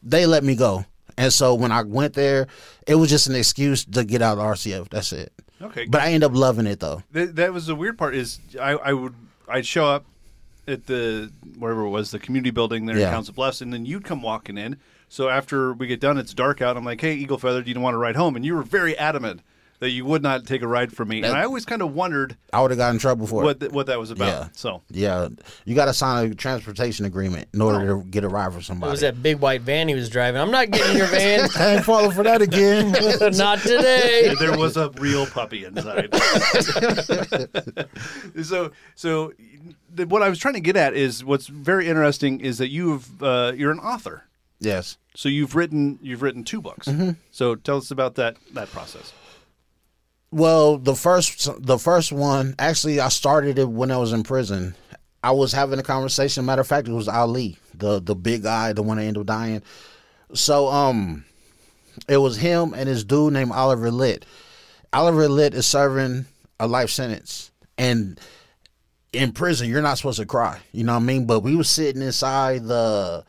they 0.00 0.26
let 0.26 0.44
me 0.44 0.54
go. 0.54 0.84
And 1.18 1.32
so 1.32 1.56
when 1.56 1.72
I 1.72 1.82
went 1.82 2.14
there, 2.14 2.46
it 2.86 2.94
was 2.94 3.10
just 3.10 3.26
an 3.26 3.34
excuse 3.34 3.84
to 3.84 4.04
get 4.04 4.22
out 4.22 4.38
of 4.38 4.44
RCF. 4.44 4.90
That's 4.90 5.12
it. 5.12 5.32
Okay. 5.64 5.86
But 5.86 6.00
I 6.02 6.12
end 6.12 6.24
up 6.24 6.32
loving 6.34 6.66
it 6.66 6.80
though. 6.80 7.02
That, 7.12 7.36
that 7.36 7.52
was 7.52 7.66
the 7.66 7.74
weird 7.74 7.98
part. 7.98 8.14
Is 8.14 8.38
I, 8.60 8.72
I 8.72 8.92
would 8.92 9.14
I'd 9.48 9.66
show 9.66 9.86
up 9.86 10.04
at 10.66 10.86
the 10.86 11.30
wherever 11.58 11.82
it 11.82 11.90
was 11.90 12.10
the 12.10 12.18
community 12.18 12.50
building 12.50 12.86
there 12.86 12.96
Yeah. 12.98 13.08
in 13.08 13.12
Council 13.14 13.34
Bluffs, 13.34 13.60
and 13.60 13.72
then 13.72 13.84
you'd 13.86 14.04
come 14.04 14.22
walking 14.22 14.56
in. 14.58 14.76
So 15.08 15.28
after 15.28 15.72
we 15.72 15.86
get 15.86 16.00
done, 16.00 16.18
it's 16.18 16.34
dark 16.34 16.60
out. 16.62 16.76
I'm 16.76 16.84
like, 16.84 17.00
"Hey, 17.00 17.14
Eagle 17.14 17.38
Feather, 17.38 17.62
do 17.62 17.70
you 17.70 17.78
want 17.80 17.94
to 17.94 17.98
ride 17.98 18.16
home?" 18.16 18.36
And 18.36 18.44
you 18.44 18.54
were 18.54 18.62
very 18.62 18.96
adamant 18.98 19.40
that 19.80 19.90
you 19.90 20.04
would 20.04 20.22
not 20.22 20.46
take 20.46 20.62
a 20.62 20.66
ride 20.68 20.92
from 20.92 21.08
me. 21.08 21.18
and 21.22 21.36
I 21.36 21.44
always 21.44 21.64
kind 21.64 21.82
of 21.82 21.94
wondered 21.94 22.36
I 22.52 22.62
would 22.62 22.70
have 22.70 22.78
got 22.78 22.92
in 22.94 22.98
trouble 22.98 23.26
for 23.26 23.42
what 23.42 23.56
it. 23.56 23.60
th- 23.60 23.72
what 23.72 23.86
that 23.86 23.98
was 23.98 24.10
about. 24.10 24.26
Yeah. 24.28 24.48
So 24.52 24.82
Yeah, 24.90 25.28
you 25.64 25.74
got 25.74 25.86
to 25.86 25.94
sign 25.94 26.30
a 26.30 26.34
transportation 26.34 27.04
agreement 27.04 27.48
in 27.52 27.60
order 27.60 27.86
to 27.86 28.02
get 28.04 28.24
a 28.24 28.28
ride 28.28 28.52
for 28.52 28.60
It 28.60 28.64
somebody. 28.64 28.90
was 28.92 29.00
that 29.00 29.22
big 29.22 29.40
white 29.40 29.60
van 29.62 29.88
he 29.88 29.94
was 29.94 30.08
driving. 30.08 30.40
I'm 30.40 30.50
not 30.50 30.70
getting 30.70 30.96
your 30.96 31.06
van. 31.08 31.48
I 31.56 31.74
ain't 31.76 31.84
falling 31.84 32.12
for 32.12 32.22
that 32.22 32.40
again. 32.40 32.92
not 33.36 33.58
today. 33.60 34.34
there 34.40 34.56
was 34.56 34.76
a 34.76 34.90
real 34.90 35.26
puppy 35.26 35.64
inside. 35.64 36.08
so, 38.42 38.70
so 38.94 39.32
the, 39.92 40.06
what 40.06 40.22
I 40.22 40.28
was 40.28 40.38
trying 40.38 40.54
to 40.54 40.60
get 40.60 40.76
at 40.76 40.94
is 40.94 41.24
what's 41.24 41.46
very 41.46 41.88
interesting 41.88 42.40
is 42.40 42.58
that 42.58 42.68
you've 42.68 43.22
uh, 43.22 43.52
you're 43.54 43.72
an 43.72 43.78
author. 43.80 44.24
yes. 44.60 44.96
So 45.16 45.28
you've 45.28 45.54
written 45.54 45.98
you've 46.02 46.22
written 46.22 46.42
two 46.42 46.60
books. 46.60 46.88
Mm-hmm. 46.88 47.10
So 47.30 47.54
tell 47.54 47.76
us 47.76 47.92
about 47.92 48.16
that 48.16 48.36
that 48.54 48.68
process. 48.70 49.12
Well, 50.34 50.78
the 50.78 50.96
first 50.96 51.48
the 51.64 51.78
first 51.78 52.10
one 52.10 52.56
actually 52.58 52.98
I 52.98 53.06
started 53.06 53.56
it 53.56 53.68
when 53.68 53.92
I 53.92 53.98
was 53.98 54.12
in 54.12 54.24
prison. 54.24 54.74
I 55.22 55.30
was 55.30 55.52
having 55.52 55.78
a 55.78 55.84
conversation. 55.84 56.44
Matter 56.44 56.62
of 56.62 56.66
fact, 56.66 56.88
it 56.88 56.92
was 56.92 57.06
Ali, 57.06 57.56
the 57.72 58.00
the 58.00 58.16
big 58.16 58.42
guy, 58.42 58.72
the 58.72 58.82
one 58.82 58.96
that 58.96 59.04
ended 59.04 59.20
up 59.20 59.26
dying. 59.26 59.62
So 60.32 60.66
um, 60.66 61.24
it 62.08 62.16
was 62.16 62.36
him 62.36 62.74
and 62.74 62.88
his 62.88 63.04
dude 63.04 63.32
named 63.32 63.52
Oliver 63.52 63.92
Litt. 63.92 64.26
Oliver 64.92 65.28
Litt 65.28 65.54
is 65.54 65.68
serving 65.68 66.26
a 66.58 66.66
life 66.66 66.90
sentence, 66.90 67.52
and 67.78 68.18
in 69.12 69.30
prison 69.30 69.68
you're 69.68 69.82
not 69.82 69.98
supposed 69.98 70.18
to 70.18 70.26
cry. 70.26 70.58
You 70.72 70.82
know 70.82 70.94
what 70.94 71.02
I 71.02 71.06
mean? 71.06 71.26
But 71.26 71.44
we 71.44 71.54
were 71.54 71.62
sitting 71.62 72.02
inside 72.02 72.64
the 72.64 73.24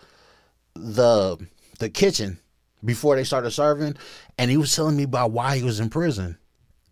the 0.74 1.38
the 1.78 1.90
kitchen 1.92 2.40
before 2.84 3.16
they 3.16 3.24
started 3.24 3.52
serving, 3.52 3.96
and 4.40 4.50
he 4.50 4.58
was 4.58 4.76
telling 4.76 4.98
me 4.98 5.04
about 5.04 5.30
why 5.30 5.58
he 5.58 5.64
was 5.64 5.80
in 5.80 5.92
prison. 5.92 6.40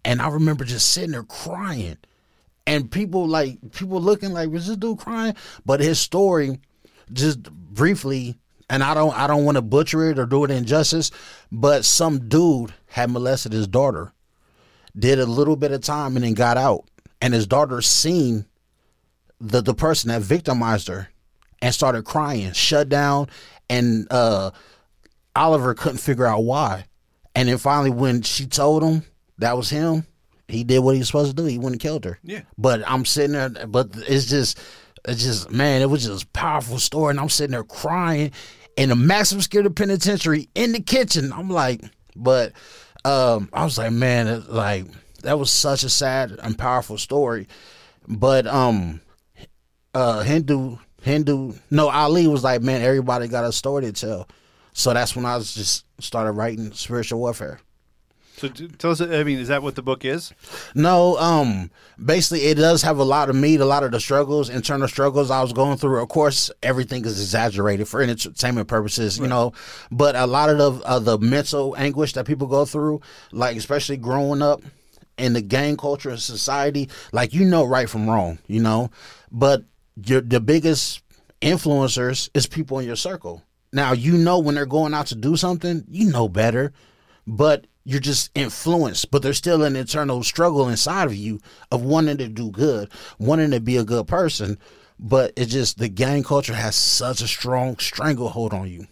And 0.06 0.22
I 0.22 0.30
remember 0.30 0.66
just 0.66 0.92
sitting 0.92 1.12
there 1.12 1.24
crying. 1.24 1.98
And 2.66 2.90
people 2.90 3.28
like 3.28 3.60
people 3.74 4.00
looking 4.02 4.32
like, 4.32 4.50
was 4.50 4.68
this 4.68 4.78
dude 4.78 5.00
crying? 5.00 5.36
But 5.66 5.82
his 5.82 6.00
story, 6.00 6.60
just 7.12 7.44
briefly, 7.52 8.38
and 8.70 8.84
I 8.84 8.94
don't 8.94 9.16
I 9.16 9.28
don't 9.28 9.46
want 9.46 9.58
to 9.58 9.62
butcher 9.62 10.10
it 10.10 10.20
or 10.20 10.26
do 10.26 10.46
it 10.46 10.52
injustice, 10.52 11.12
but 11.52 11.84
some 11.86 12.30
dude 12.30 12.74
had 12.88 13.12
molested 13.12 13.52
his 13.52 13.68
daughter, 13.68 14.14
did 14.98 15.20
a 15.20 15.26
little 15.26 15.56
bit 15.56 15.72
of 15.72 15.82
time 15.82 16.16
and 16.16 16.24
then 16.24 16.34
got 16.34 16.58
out. 16.58 16.86
And 17.22 17.34
his 17.34 17.48
daughter 17.48 17.82
seen 17.82 18.46
the 19.40 19.62
the 19.62 19.74
person 19.74 20.10
that 20.10 20.22
victimized 20.22 20.88
her 20.88 21.10
and 21.62 21.74
started 21.74 22.06
crying, 22.06 22.54
shut 22.54 22.88
down, 22.88 23.28
and 23.70 24.08
uh 24.10 24.52
Oliver 25.36 25.74
couldn't 25.74 25.98
figure 25.98 26.26
out 26.26 26.44
why. 26.44 26.86
And 27.36 27.50
then 27.50 27.58
finally, 27.58 27.90
when 27.90 28.22
she 28.22 28.46
told 28.46 28.84
him 28.84 29.04
that 29.44 29.58
was 29.58 29.70
him, 29.70 30.06
he 30.48 30.64
did 30.64 30.80
what 30.80 30.94
he 30.94 31.00
was 31.00 31.08
supposed 31.08 31.36
to 31.36 31.42
do. 31.42 31.48
He 31.48 31.58
went 31.58 31.74
and 31.74 31.82
killed 31.82 32.06
her. 32.06 32.20
Yeah. 32.24 32.42
But 32.58 32.84
I'm 32.86 33.06
sitting 33.06 33.34
there, 33.34 33.50
but 33.68 33.90
it's 34.08 34.26
just, 34.26 34.60
it's 35.06 35.24
just, 35.24 35.52
man, 35.52 35.82
it 35.82 35.90
was 35.90 36.06
just 36.06 36.24
a 36.24 36.28
powerful 36.28 36.80
story. 36.80 37.12
And 37.12 37.20
I'm 37.20 37.30
sitting 37.30 37.52
there 37.52 37.64
crying 37.64 38.32
in 38.76 38.92
a 38.92 38.96
maximum 38.96 39.42
security 39.42 39.70
penitentiary 39.70 40.50
in 40.56 40.72
the 40.72 40.82
kitchen. 40.82 41.32
I'm 41.34 41.50
like, 41.50 41.82
but 42.16 42.54
um, 43.06 43.50
I 43.54 43.64
was 43.64 43.78
like, 43.78 43.92
man, 43.92 44.28
it, 44.28 44.50
like 44.50 44.86
that 45.24 45.40
was 45.40 45.52
such 45.52 45.84
a 45.84 45.90
sad 45.90 46.32
and 46.42 46.58
powerful 46.58 46.98
story. 46.98 47.48
But 48.08 48.48
um, 48.48 49.02
uh, 49.94 50.22
Hindu, 50.22 50.78
Hindu, 51.02 51.54
no, 51.70 51.90
Ali 51.90 52.28
was 52.28 52.44
like, 52.44 52.62
man, 52.62 52.82
everybody 52.82 53.28
got 53.28 53.46
a 53.46 53.52
story 53.52 53.84
to 53.84 53.94
tell. 53.94 54.28
So 54.74 54.94
that's 54.94 55.16
when 55.16 55.26
I 55.26 55.38
was 55.38 55.54
just 55.54 55.86
started 56.00 56.32
writing 56.32 56.72
spiritual 56.74 57.20
warfare. 57.20 57.60
So 58.36 58.48
t- 58.48 58.68
tell 58.68 58.92
us. 58.92 59.02
I 59.02 59.24
mean, 59.24 59.40
is 59.40 59.48
that 59.50 59.62
what 59.62 59.76
the 59.76 59.82
book 59.82 60.04
is? 60.06 60.34
No, 60.74 61.18
um, 61.18 61.70
basically 62.04 62.46
it 62.48 62.56
does 62.56 62.82
have 62.82 62.98
a 62.98 63.04
lot 63.04 63.30
of 63.30 63.36
meat, 63.36 63.60
a 63.60 63.66
lot 63.66 63.84
of 63.84 63.92
the 63.92 64.00
struggles, 64.00 64.50
internal 64.50 64.88
struggles 64.88 65.30
I 65.30 65.42
was 65.42 65.54
going 65.54 65.78
through. 65.78 66.02
Of 66.02 66.10
course, 66.10 66.50
everything 66.62 67.06
is 67.06 67.20
exaggerated 67.22 67.88
for 67.88 68.02
entertainment 68.02 68.68
purposes, 68.68 69.20
you 69.20 69.28
know, 69.28 69.54
but 69.92 70.16
a 70.16 70.26
lot 70.26 70.50
of 70.50 70.58
the, 70.58 70.86
uh, 70.86 71.00
the 71.00 71.18
mental 71.20 71.76
anguish 71.78 72.14
that 72.14 72.26
people 72.26 72.48
go 72.48 72.66
through, 72.66 73.02
like 73.32 73.56
especially 73.56 73.98
growing 73.98 74.42
up 74.42 74.62
in 75.18 75.34
the 75.34 75.42
gang 75.42 75.78
culture 75.78 76.10
and 76.10 76.20
society, 76.20 76.90
like 77.12 77.34
you 77.34 77.46
know 77.46 77.64
right 77.64 77.90
from 77.90 78.10
wrong, 78.10 78.40
you 78.48 78.62
know, 78.62 78.90
but 79.32 79.64
your 80.04 80.22
the 80.22 80.40
biggest 80.40 81.04
influencers 81.42 82.30
is 82.34 82.48
people 82.48 82.80
in 82.80 82.86
your 82.86 82.96
circle. 82.96 83.44
Now 83.72 83.92
you 83.92 84.18
know 84.18 84.40
when 84.40 84.56
they're 84.56 84.66
going 84.66 84.94
out 84.94 85.08
to 85.08 85.16
do 85.16 85.36
something, 85.36 85.84
you 85.88 86.12
know 86.12 86.28
better, 86.28 86.74
but 87.28 87.68
you're 87.86 88.00
just 88.00 88.32
influenced. 88.36 89.12
But 89.12 89.22
there's 89.24 89.38
still 89.38 89.64
an 89.64 89.76
internal 89.76 90.24
struggle 90.24 90.70
inside 90.70 91.08
of 91.08 91.16
you 91.16 91.40
of 91.72 91.84
wanting 91.84 92.18
to 92.18 92.28
do 92.28 92.50
good, 92.52 92.90
wanting 93.20 93.52
to 93.52 93.60
be 93.60 93.78
a 93.78 93.84
good 93.84 94.08
person. 94.08 94.58
but 95.00 95.34
it's 95.36 95.52
just 95.52 95.78
the 95.80 95.90
gang 95.90 96.24
culture 96.24 96.54
has 96.54 96.76
such 96.76 97.22
a 97.22 97.28
strong 97.28 97.78
stranglehold 97.78 98.54
on 98.54 98.70
you. 98.70 98.88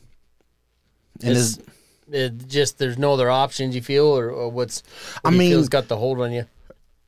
And 1.24 1.38
It's, 1.38 1.58
it's, 1.58 1.68
it 2.12 2.48
just 2.48 2.80
there's 2.80 2.98
no 2.98 3.14
other 3.14 3.30
options 3.30 3.76
you 3.76 3.82
feel, 3.82 4.06
or, 4.08 4.30
or 4.30 4.50
what's 4.50 4.82
what 5.22 5.34
I 5.34 5.38
mean- 5.38 5.52
feel's 5.52 5.70
got 5.70 5.88
the 5.88 5.98
hold 5.98 6.20
on 6.20 6.32
you. 6.34 6.46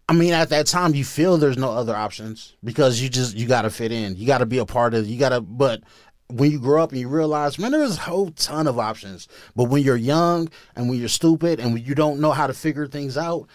I 0.09 0.13
mean, 0.13 0.33
at 0.33 0.49
that 0.49 0.67
time, 0.67 0.93
you 0.93 1.05
feel 1.05 1.37
there's 1.37 1.57
no 1.57 1.71
other 1.71 1.95
options 1.95 2.55
because 2.61 3.01
you 3.01 3.07
just 3.09 3.35
you 3.37 3.47
got 3.47 3.61
to 3.61 3.69
fit 3.69 3.91
in. 3.93 4.17
You 4.17 4.27
got 4.27 4.39
to 4.39 4.45
be 4.45 4.57
a 4.57 4.65
part 4.65 4.93
of. 4.93 5.07
You 5.07 5.17
got 5.17 5.29
to. 5.29 5.39
But 5.39 5.81
when 6.29 6.51
you 6.51 6.59
grow 6.59 6.81
up 6.83 6.91
and 6.91 6.99
you 6.99 7.07
realize, 7.07 7.59
man, 7.59 7.71
there's 7.71 7.97
a 7.97 8.01
whole 8.01 8.31
ton 8.31 8.65
of 8.67 8.79
options. 8.79 9.27
But 9.55 9.65
when 9.65 9.83
you're 9.83 9.95
young 9.97 10.49
and 10.75 10.89
when 10.89 10.97
you're 10.99 11.09
stupid 11.09 11.59
and 11.59 11.73
when 11.73 11.83
you 11.83 11.93
don't 11.95 12.19
know 12.19 12.31
how 12.31 12.47
to 12.47 12.53
figure 12.53 12.87
things 12.87 13.17
out, 13.17 13.47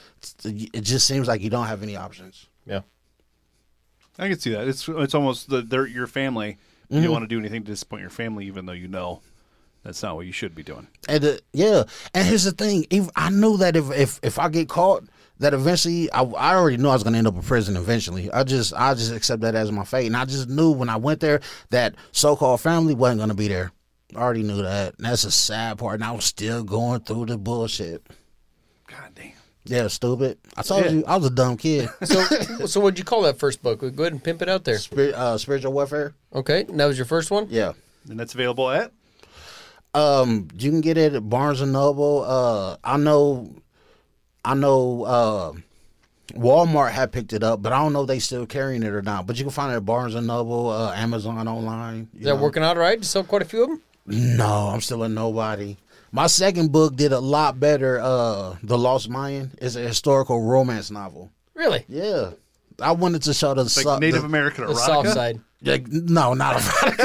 it 0.45 0.83
just 0.83 1.07
seems 1.07 1.27
like 1.27 1.41
you 1.41 1.51
don't 1.51 1.67
have 1.67 1.83
any 1.83 1.97
options. 1.97 2.47
Yeah. 2.67 2.83
I 4.19 4.29
can 4.29 4.39
see 4.39 4.51
that. 4.51 4.67
It's 4.67 4.89
it's 4.89 5.15
almost 5.15 5.49
the 5.49 5.63
they're 5.63 5.87
your 5.87 6.07
family. 6.07 6.59
You 6.91 6.97
Mm-hmm. 6.97 7.03
don't 7.05 7.13
want 7.13 7.23
to 7.25 7.29
do 7.29 7.39
anything 7.39 7.63
to 7.65 7.71
disappoint 7.71 8.01
your 8.01 8.11
family, 8.11 8.47
even 8.47 8.65
though 8.67 8.73
you 8.73 8.89
know 8.89 9.21
that's 9.85 10.03
not 10.03 10.17
what 10.17 10.25
you 10.27 10.33
should 10.33 10.55
be 10.55 10.63
doing. 10.63 10.89
And 11.09 11.25
uh, 11.25 11.33
yeah, 11.53 11.85
and 12.15 12.27
here's 12.27 12.45
the 12.45 12.51
thing: 12.53 12.87
if 12.91 13.09
I 13.15 13.29
knew 13.31 13.59
that 13.59 13.77
if 13.77 13.91
if 13.93 14.19
if 14.23 14.39
I 14.39 14.49
get 14.49 14.69
caught, 14.69 15.05
that 15.41 15.55
eventually 15.55 16.11
I, 16.13 16.23
I 16.23 16.55
already 16.55 16.77
knew 16.77 16.89
I 16.89 16.95
was 16.95 17.03
going 17.03 17.13
to 17.15 17.19
end 17.19 17.27
up 17.27 17.35
in 17.35 17.43
prison. 17.43 17.77
Eventually, 17.77 18.31
I 18.33 18.45
just 18.45 18.73
I 18.75 18.95
just 18.95 19.13
accept 19.13 19.43
that 19.43 19.55
as 19.55 19.71
my 19.73 19.85
fate, 19.85 20.07
and 20.07 20.17
I 20.17 20.25
just 20.25 20.49
knew 20.49 20.71
when 20.73 20.89
I 20.89 20.97
went 20.97 21.21
there 21.21 21.41
that 21.71 21.95
so-called 22.13 22.61
family 22.61 22.95
wasn't 22.95 23.19
going 23.19 23.29
to 23.31 23.35
be 23.37 23.49
there. 23.49 23.73
I 24.17 24.21
already 24.21 24.43
knew 24.43 24.63
that. 24.63 24.95
And 24.97 25.07
that's 25.07 25.25
a 25.25 25.31
sad 25.31 25.79
part, 25.79 25.95
and 25.97 26.05
I 26.05 26.13
was 26.13 26.25
still 26.25 26.65
going 26.65 27.01
through 27.01 27.27
the 27.27 27.37
bullshit. 27.39 28.07
God 28.87 29.11
damn. 29.15 29.33
Yeah, 29.65 29.89
stupid. 29.89 30.39
I 30.57 30.63
told 30.63 30.87
Yeah. 30.87 30.91
you 30.93 31.05
I 31.07 31.17
was 31.19 31.27
a 31.27 31.31
dumb 31.31 31.59
kid. 31.59 31.91
So, 32.05 32.23
so 32.67 32.81
what'd 32.81 32.99
you 32.99 33.05
call 33.05 33.23
that 33.23 33.39
first 33.39 33.63
book? 33.63 33.81
Go 33.81 33.87
ahead 34.05 34.13
and 34.15 34.25
pimp 34.25 34.41
it 34.41 34.49
out 34.49 34.65
there. 34.65 34.79
Spir- 34.79 35.13
uh, 35.15 35.37
spiritual 35.37 35.75
warfare. 35.75 36.15
Okay, 36.35 36.63
and 36.63 36.81
that 36.81 36.87
was 36.87 36.97
your 36.97 37.05
first 37.05 37.31
one. 37.31 37.49
Yeah. 37.51 37.73
And 38.09 38.19
that's 38.19 38.33
available 38.33 38.71
at 38.71 38.93
Um, 39.95 40.49
you 40.57 40.71
can 40.71 40.81
get 40.81 40.97
it 40.97 41.15
at 41.15 41.29
Barnes 41.29 41.61
and 41.61 41.73
Noble. 41.73 42.25
Uh, 42.27 42.77
I 42.83 42.97
know, 42.97 43.55
I 44.49 44.55
know. 44.55 45.03
Uh, 45.05 45.53
Walmart 46.35 46.91
had 46.91 47.11
picked 47.11 47.33
it 47.33 47.43
up, 47.43 47.63
but 47.63 47.73
I 47.73 47.79
don't 47.79 47.93
know 47.95 48.03
if 48.03 48.09
they 48.09 48.19
still 48.19 48.45
carrying 48.47 48.83
it 48.83 48.93
or 48.93 49.01
not. 49.03 49.27
But 49.27 49.39
you 49.39 49.45
can 49.45 49.51
find 49.51 49.73
it 49.73 49.77
at 49.77 49.85
Barnes 49.87 50.15
and 50.15 50.27
Noble, 50.27 50.69
uh, 50.71 50.93
Amazon 50.95 51.49
online. 51.49 52.09
you 52.13 52.21
Is 52.21 52.25
that 52.27 52.37
know. 52.37 52.43
working 52.43 52.63
out 52.63 52.77
all 52.77 52.83
right? 52.83 52.99
You 52.99 53.05
sell 53.05 53.25
quite 53.25 53.43
a 53.43 53.47
few 53.47 53.63
of 53.65 53.69
them. 53.71 53.83
No, 54.07 54.69
I'm 54.73 54.81
still 54.83 55.03
a 55.03 55.09
nobody. 55.09 55.77
My 56.13 56.27
second 56.27 56.71
book 56.73 56.97
did 56.97 57.13
a 57.13 57.19
lot 57.21 57.59
better. 57.61 57.99
Uh, 58.01 58.57
The 58.63 58.77
Lost 58.79 59.09
Mayan 59.09 59.53
is 59.61 59.77
a 59.77 59.81
historical 59.81 60.43
romance 60.43 60.91
novel. 60.91 61.31
Really? 61.55 61.85
Yeah, 61.89 62.31
I 62.81 62.93
wanted 62.93 63.23
to 63.25 63.35
show 63.35 63.55
the, 63.55 63.63
like 63.65 63.71
su- 63.71 63.99
Native 63.99 64.21
the- 64.23 64.27
American 64.27 64.67
The 64.67 64.75
soft 64.75 65.09
side. 65.11 65.41
Like, 65.63 65.89
no, 65.89 66.35
not 66.35 66.57
erotica. 66.57 67.03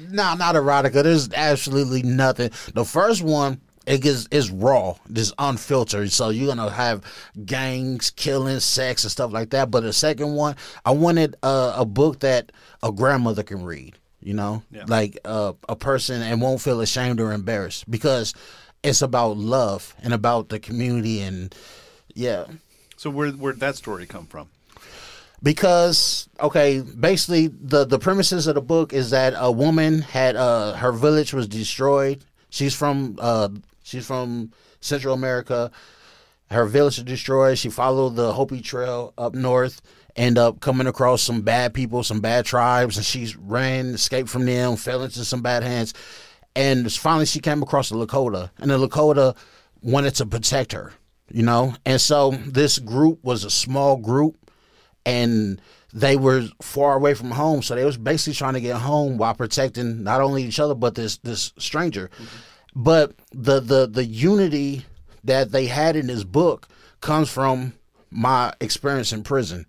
no, 0.10 0.34
not 0.34 0.54
erotica. 0.54 1.02
There's 1.02 1.32
absolutely 1.32 2.02
nothing. 2.02 2.50
The 2.74 2.84
first 2.84 3.22
one, 3.22 3.60
it 3.86 4.02
gets 4.02 4.26
is 4.30 4.50
raw, 4.50 4.94
just 5.12 5.32
unfiltered. 5.38 6.10
So 6.12 6.30
you're 6.30 6.48
gonna 6.54 6.70
have 6.70 7.02
gangs, 7.44 8.10
killing, 8.10 8.60
sex, 8.60 9.04
and 9.04 9.10
stuff 9.10 9.32
like 9.32 9.50
that. 9.50 9.70
But 9.70 9.82
the 9.84 9.92
second 9.92 10.34
one, 10.34 10.56
I 10.84 10.90
wanted 10.90 11.36
uh, 11.42 11.74
a 11.76 11.84
book 11.84 12.20
that 12.20 12.52
a 12.82 12.90
grandmother 12.92 13.42
can 13.42 13.64
read. 13.64 13.94
You 14.20 14.34
know, 14.34 14.62
Yeah. 14.72 14.84
like 14.88 15.18
uh, 15.24 15.52
a 15.68 15.76
person 15.76 16.20
and 16.20 16.40
won't 16.42 16.60
feel 16.60 16.80
ashamed 16.80 17.20
or 17.20 17.32
embarrassed 17.32 17.88
because 17.88 18.34
it's 18.82 19.00
about 19.00 19.36
love 19.36 19.94
and 20.02 20.12
about 20.12 20.48
the 20.48 20.58
community 20.58 21.20
and 21.20 21.54
yeah 22.14 22.46
So 22.96 23.08
where 23.10 23.30
where'd 23.30 23.60
that 23.60 23.76
story 23.76 24.04
come 24.06 24.26
from? 24.26 24.48
because 25.42 26.28
okay 26.40 26.80
basically 26.80 27.48
the 27.48 27.84
the 27.84 27.98
premises 27.98 28.46
of 28.46 28.54
the 28.54 28.60
book 28.60 28.92
is 28.92 29.10
that 29.10 29.34
a 29.36 29.52
woman 29.52 30.00
had 30.00 30.34
uh 30.34 30.72
her 30.74 30.92
village 30.92 31.32
was 31.34 31.46
destroyed 31.46 32.24
she's 32.50 32.74
from 32.74 33.16
uh 33.20 33.48
she's 33.86 34.06
from 34.06 34.52
central 34.80 35.14
america. 35.14 35.70
Her 36.48 36.64
village 36.64 36.98
was 36.98 37.04
destroyed. 37.04 37.58
She 37.58 37.70
followed 37.70 38.14
the 38.14 38.32
hopi 38.32 38.60
trail 38.60 39.12
up 39.18 39.34
north 39.34 39.80
end 40.14 40.38
up 40.38 40.60
coming 40.60 40.86
across 40.86 41.20
some 41.20 41.42
bad 41.42 41.74
people 41.74 42.02
some 42.02 42.20
bad 42.20 42.46
tribes 42.46 42.96
and 42.96 43.04
she 43.04 43.34
ran 43.38 43.88
escaped 43.88 44.30
from 44.30 44.46
them 44.46 44.76
fell 44.76 45.02
into 45.02 45.24
some 45.24 45.42
bad 45.42 45.62
hands. 45.62 45.92
And 46.54 46.90
finally 46.92 47.26
she 47.26 47.40
came 47.40 47.62
across 47.62 47.90
the 47.90 47.96
lakota 47.96 48.50
and 48.58 48.70
the 48.70 48.78
lakota 48.78 49.36
wanted 49.82 50.14
to 50.16 50.26
protect 50.26 50.72
her 50.72 50.92
you 51.30 51.42
know? 51.42 51.74
And 51.84 52.00
so 52.00 52.30
this 52.30 52.78
group 52.78 53.22
was 53.22 53.44
a 53.44 53.50
small 53.50 53.96
group 53.96 54.36
and 55.04 55.60
they 55.92 56.16
were 56.16 56.44
far 56.60 56.96
away 56.96 57.14
from 57.14 57.30
home, 57.30 57.62
so 57.62 57.74
they 57.74 57.84
was 57.84 57.96
basically 57.96 58.34
trying 58.34 58.54
to 58.54 58.60
get 58.60 58.76
home 58.76 59.16
while 59.16 59.34
protecting 59.34 60.02
not 60.02 60.20
only 60.20 60.42
each 60.42 60.60
other 60.60 60.74
but 60.74 60.94
this 60.94 61.18
this 61.18 61.52
stranger. 61.58 62.10
Mm-hmm. 62.14 62.36
But 62.78 63.14
the 63.32 63.58
the 63.60 63.86
the 63.86 64.04
unity 64.04 64.84
that 65.24 65.50
they 65.50 65.66
had 65.66 65.96
in 65.96 66.06
this 66.08 66.24
book 66.24 66.68
comes 67.00 67.30
from 67.30 67.72
my 68.10 68.52
experience 68.60 69.12
in 69.14 69.22
prison. 69.22 69.64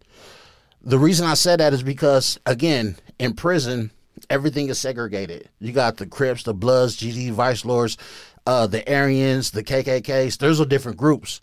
The 0.82 1.00
reason 1.00 1.26
I 1.26 1.34
said 1.36 1.62
that 1.62 1.74
is 1.74 1.84
because 1.84 2.38
again, 2.46 2.98
in 3.18 3.34
prison, 3.34 3.92
everything 4.30 4.68
is 4.68 4.78
segregated. 4.78 5.50
You 5.60 5.72
got 5.72 5.96
the 5.98 6.06
Crips, 6.06 6.44
the 6.44 6.54
Bloods, 6.54 6.98
GD 6.98 7.32
Vice 7.32 7.64
Lords, 7.64 7.98
uh, 8.46 8.68
the 8.68 8.84
Aryans, 8.94 9.52
the 9.52 9.64
KKKs. 9.64 10.38
Those 10.38 10.60
are 10.60 10.66
different 10.66 10.98
groups. 10.98 11.40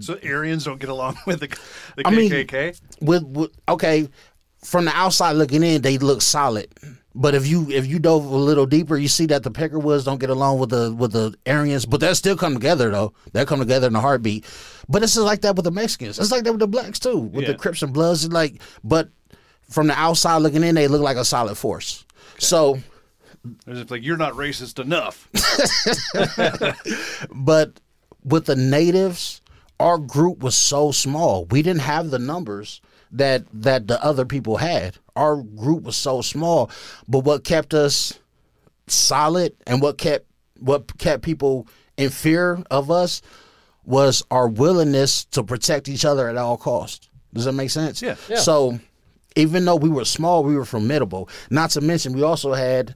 So 0.00 0.18
Aryans 0.24 0.64
don't 0.64 0.80
get 0.80 0.88
along 0.88 1.18
with 1.26 1.40
the, 1.40 1.48
the 1.96 2.06
I 2.06 2.10
mean- 2.10 2.30
KKK. 2.30 2.80
with, 3.02 3.22
with 3.24 3.50
okay, 3.68 4.08
from 4.64 4.86
the 4.86 4.96
outside 4.96 5.32
looking 5.32 5.62
in, 5.62 5.82
they 5.82 5.98
look 5.98 6.22
solid. 6.22 6.68
But 7.14 7.34
if 7.34 7.46
you 7.46 7.68
if 7.70 7.86
you 7.86 7.98
dove 7.98 8.24
a 8.24 8.36
little 8.36 8.66
deeper, 8.66 8.96
you 8.96 9.08
see 9.08 9.26
that 9.26 9.42
the 9.42 9.50
Peckerwoods 9.50 10.04
don't 10.04 10.20
get 10.20 10.30
along 10.30 10.60
with 10.60 10.70
the 10.70 10.94
with 10.94 11.12
the 11.12 11.34
Aryans, 11.44 11.84
but 11.84 12.00
they 12.00 12.14
still 12.14 12.36
come 12.36 12.54
together 12.54 12.90
though. 12.90 13.12
They 13.32 13.44
come 13.44 13.58
together 13.58 13.88
in 13.88 13.96
a 13.96 14.00
heartbeat. 14.00 14.44
But 14.88 15.02
it's 15.02 15.14
just 15.14 15.26
like 15.26 15.40
that 15.40 15.56
with 15.56 15.64
the 15.64 15.72
Mexicans. 15.72 16.18
It's 16.18 16.30
like 16.30 16.44
that 16.44 16.52
with 16.52 16.60
the 16.60 16.68
blacks 16.68 17.00
too, 17.00 17.18
with 17.18 17.46
the 17.46 17.54
Crips 17.54 17.82
and 17.82 17.92
Bloods. 17.92 18.24
It's 18.24 18.32
like, 18.32 18.60
but 18.84 19.08
from 19.68 19.88
the 19.88 19.94
outside 19.94 20.38
looking 20.38 20.62
in, 20.62 20.74
they 20.76 20.88
look 20.88 21.02
like 21.02 21.16
a 21.16 21.24
solid 21.24 21.56
force. 21.56 22.04
So, 22.38 22.78
It's 23.66 23.90
like 23.90 24.02
you're 24.04 24.16
not 24.16 24.34
racist 24.34 24.78
enough. 24.78 25.28
but 27.34 27.80
with 28.24 28.46
the 28.46 28.56
natives, 28.56 29.40
our 29.78 29.98
group 29.98 30.40
was 30.40 30.56
so 30.56 30.92
small. 30.92 31.46
We 31.46 31.62
didn't 31.62 31.82
have 31.82 32.10
the 32.10 32.18
numbers 32.18 32.80
that 33.12 33.44
that 33.52 33.86
the 33.86 34.02
other 34.02 34.24
people 34.24 34.56
had. 34.56 34.96
Our 35.16 35.36
group 35.42 35.84
was 35.84 35.96
so 35.96 36.22
small, 36.22 36.70
but 37.08 37.20
what 37.20 37.44
kept 37.44 37.74
us 37.74 38.18
solid 38.86 39.54
and 39.66 39.80
what 39.80 39.98
kept 39.98 40.26
what 40.58 40.98
kept 40.98 41.22
people 41.22 41.66
in 41.96 42.10
fear 42.10 42.62
of 42.70 42.90
us 42.90 43.22
was 43.84 44.22
our 44.30 44.48
willingness 44.48 45.24
to 45.26 45.42
protect 45.42 45.88
each 45.88 46.04
other 46.04 46.28
at 46.28 46.36
all 46.36 46.56
costs. 46.56 47.08
Does 47.32 47.44
that 47.44 47.52
make 47.52 47.70
sense? 47.70 48.02
Yeah. 48.02 48.16
Yeah. 48.28 48.36
So 48.36 48.78
even 49.36 49.64
though 49.64 49.76
we 49.76 49.88
were 49.88 50.04
small, 50.04 50.44
we 50.44 50.56
were 50.56 50.64
formidable. 50.64 51.28
Not 51.50 51.70
to 51.70 51.80
mention, 51.80 52.12
we 52.12 52.22
also 52.22 52.52
had 52.52 52.94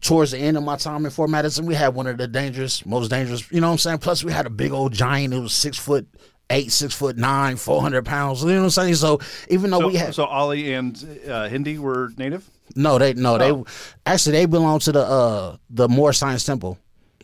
towards 0.00 0.30
the 0.30 0.38
end 0.38 0.56
of 0.56 0.62
my 0.62 0.76
time 0.76 1.04
in 1.04 1.10
Fort 1.10 1.30
Madison, 1.30 1.66
we 1.66 1.74
had 1.74 1.94
one 1.94 2.06
of 2.06 2.18
the 2.18 2.28
dangerous, 2.28 2.84
most 2.86 3.08
dangerous. 3.08 3.50
You 3.50 3.60
know 3.60 3.68
what 3.68 3.72
I'm 3.72 3.78
saying? 3.78 3.98
Plus, 3.98 4.22
we 4.22 4.32
had 4.32 4.46
a 4.46 4.50
big 4.50 4.72
old 4.72 4.92
giant. 4.92 5.34
It 5.34 5.40
was 5.40 5.54
six 5.54 5.78
foot 5.78 6.06
eight, 6.50 6.70
six 6.72 6.94
foot 6.94 7.16
nine, 7.16 7.56
four 7.56 7.80
hundred 7.80 8.04
pounds. 8.04 8.42
You 8.42 8.50
know 8.50 8.56
what 8.58 8.64
I'm 8.64 8.70
saying? 8.70 8.94
So 8.96 9.20
even 9.48 9.70
though 9.70 9.80
So, 9.80 9.86
we 9.88 9.94
had 9.96 10.14
so 10.14 10.24
Ali 10.24 10.74
and 10.74 11.22
uh, 11.28 11.48
Hindi 11.48 11.78
were 11.78 12.10
native. 12.18 12.48
no, 12.76 12.98
they 12.98 13.14
no, 13.14 13.34
Oh. 13.36 13.38
they 13.38 13.70
actually 14.04 14.32
they 14.32 14.46
belonged 14.46 14.82
to 14.82 14.92
the 14.92 15.00
uh 15.04 15.56
the 15.70 15.88
Moorish 15.88 16.18
Science 16.18 16.44
Temple. 16.44 16.78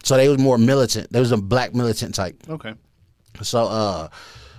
So 0.05 0.17
they 0.17 0.29
was 0.29 0.39
more 0.39 0.57
militant. 0.59 1.13
They 1.13 1.21
was 1.21 1.33
a 1.33 1.37
black 1.37 1.75
militant 1.75 2.15
type. 2.15 2.41
Okay. 2.49 2.75
So 3.43 3.65
uh 3.65 4.09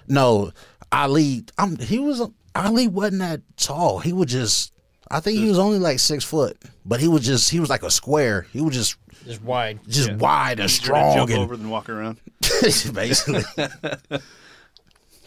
no, 0.07 0.51
Ali 0.91 1.45
I'm 1.57 1.77
he 1.77 1.99
was 1.99 2.21
Ali 2.55 2.87
wasn't 2.87 3.19
that 3.19 3.41
tall. 3.55 3.99
He 3.99 4.13
was 4.13 4.27
just 4.31 4.73
I 5.09 5.21
think 5.21 5.37
he 5.39 5.47
was 5.47 5.57
only 5.59 5.79
like 5.79 5.99
six 5.99 6.23
foot. 6.25 6.57
But 6.85 6.99
he 6.99 7.07
was 7.07 7.25
just 7.25 7.49
he 7.49 7.59
was 7.61 7.69
like 7.69 7.83
a 7.83 7.89
square. 7.91 8.45
He 8.51 8.59
was 8.61 8.75
just 8.75 8.97
Just 9.25 9.41
wide. 9.41 9.79
just 9.87 10.09
Yeah. 10.09 10.15
wide 10.17 10.59
and 10.59 10.69
Easier 10.69 10.79
to 10.79 10.85
strong 10.85 11.15
jump 11.15 11.29
and 11.31 11.39
over 11.39 11.55
than 11.57 11.69
walk 11.69 11.87
around. 11.89 12.17
basically. 12.61 13.43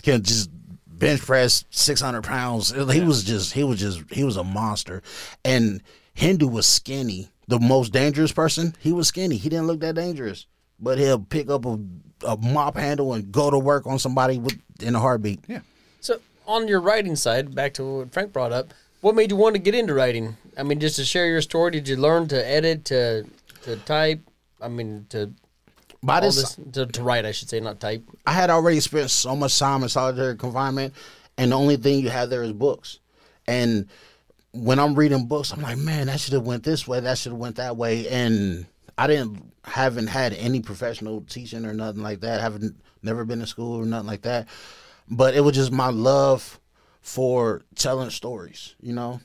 Can 0.03 0.23
just 0.23 0.51
bench 0.87 1.21
press 1.21 1.65
six 1.71 2.01
hundred 2.01 2.25
pounds. 2.25 2.71
He 2.71 3.01
was 3.01 3.25
just 3.25 3.53
he 3.53 3.65
was 3.65 3.81
just 3.81 4.03
he 4.11 4.25
was 4.25 4.37
a 4.37 4.45
monster. 4.45 5.03
And 5.45 5.83
Hindu 6.15 6.47
was 6.47 6.67
skinny. 6.67 7.31
The 7.49 7.59
most 7.59 7.93
dangerous 7.93 8.31
person, 8.31 8.77
he 8.79 8.93
was 8.93 9.09
skinny. 9.09 9.37
He 9.37 9.49
didn't 9.49 9.67
look 9.67 9.81
that 9.81 9.97
dangerous. 9.97 10.47
But 10.79 10.99
he'll 10.99 11.19
pick 11.19 11.51
up 11.51 11.67
a, 11.67 11.79
a 12.25 12.37
mop 12.37 12.77
handle 12.77 13.13
and 13.13 13.33
go 13.33 13.51
to 13.51 13.59
work 13.59 13.87
on 13.87 13.99
somebody 13.99 14.39
with 14.39 14.57
in 14.81 14.95
a 14.95 15.01
heartbeat. 15.01 15.41
Yeah. 15.49 15.61
So 16.01 16.21
on 16.47 16.69
your 16.69 16.81
writing 16.81 17.17
side, 17.17 17.55
back 17.55 17.75
to 17.75 17.85
what 17.85 18.13
Frank 18.13 18.33
brought 18.33 18.53
up, 18.53 18.73
what 19.01 19.15
made 19.15 19.31
you 19.31 19.37
want 19.37 19.57
to 19.57 19.61
get 19.61 19.75
into 19.75 19.95
writing? 19.95 20.37
I 20.57 20.63
mean, 20.63 20.81
just 20.81 20.97
to 20.97 21.05
share 21.05 21.27
your 21.27 21.43
story. 21.43 21.73
Did 21.73 21.89
you 21.89 21.97
learn 21.97 22.29
to 22.29 22.47
edit, 22.47 22.85
to 22.87 23.27
to 23.63 23.77
type? 23.77 24.21
I 24.61 24.69
mean, 24.69 25.07
to 25.11 25.33
By 26.03 26.21
this, 26.21 26.37
this 26.55 26.73
to, 26.73 26.87
to 26.87 27.03
write, 27.03 27.27
I 27.27 27.33
should 27.33 27.51
say, 27.51 27.61
not 27.61 27.79
type. 27.79 28.03
I 28.27 28.33
had 28.33 28.51
already 28.51 28.81
spent 28.81 29.11
so 29.11 29.37
much 29.37 29.59
time 29.59 29.83
in 29.83 29.89
solitary 29.89 30.37
confinement, 30.37 30.95
and 31.37 31.53
the 31.53 31.57
only 31.57 31.77
thing 31.77 32.01
you 32.01 32.09
have 32.09 32.31
there 32.31 32.43
is 32.43 32.53
books. 32.53 33.01
And 33.47 33.89
when 34.53 34.79
I'm 34.79 34.95
reading 34.95 35.27
books, 35.27 35.53
I'm 35.53 35.61
like, 35.61 35.77
man, 35.77 36.07
that 36.07 36.21
should 36.21 36.33
have 36.33 36.47
went 36.47 36.65
this 36.65 36.89
way, 36.89 37.01
that 37.01 37.19
should 37.19 37.33
have 37.33 37.39
went 37.39 37.57
that 37.57 37.77
way, 37.77 38.09
and 38.09 38.67
I 38.97 39.07
didn't 39.07 39.53
haven't 39.65 40.07
had 40.07 40.33
any 40.35 40.61
professional 40.61 41.21
teaching 41.23 41.65
or 41.67 41.75
nothing 41.75 42.03
like 42.03 42.21
that. 42.21 42.41
haven't 42.41 42.77
never 43.03 43.25
been 43.25 43.41
to 43.41 43.47
school 43.47 43.81
or 43.81 43.85
nothing 43.85 44.07
like 44.07 44.23
that. 44.23 44.49
But 45.09 45.35
it 45.35 45.41
was 45.41 45.55
just 45.55 45.73
my 45.73 45.89
love 45.89 46.61
for 47.01 47.63
telling 47.75 48.11
stories, 48.11 48.75
you 48.81 48.93
know. 48.93 49.21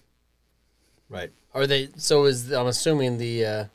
Right. 1.10 1.32
Are 1.54 1.68
they? 1.68 1.90
So 1.98 2.26
is 2.26 2.52
I'm 2.52 2.68
assuming 2.68 3.18
the 3.18 3.46
uh, 3.46 3.66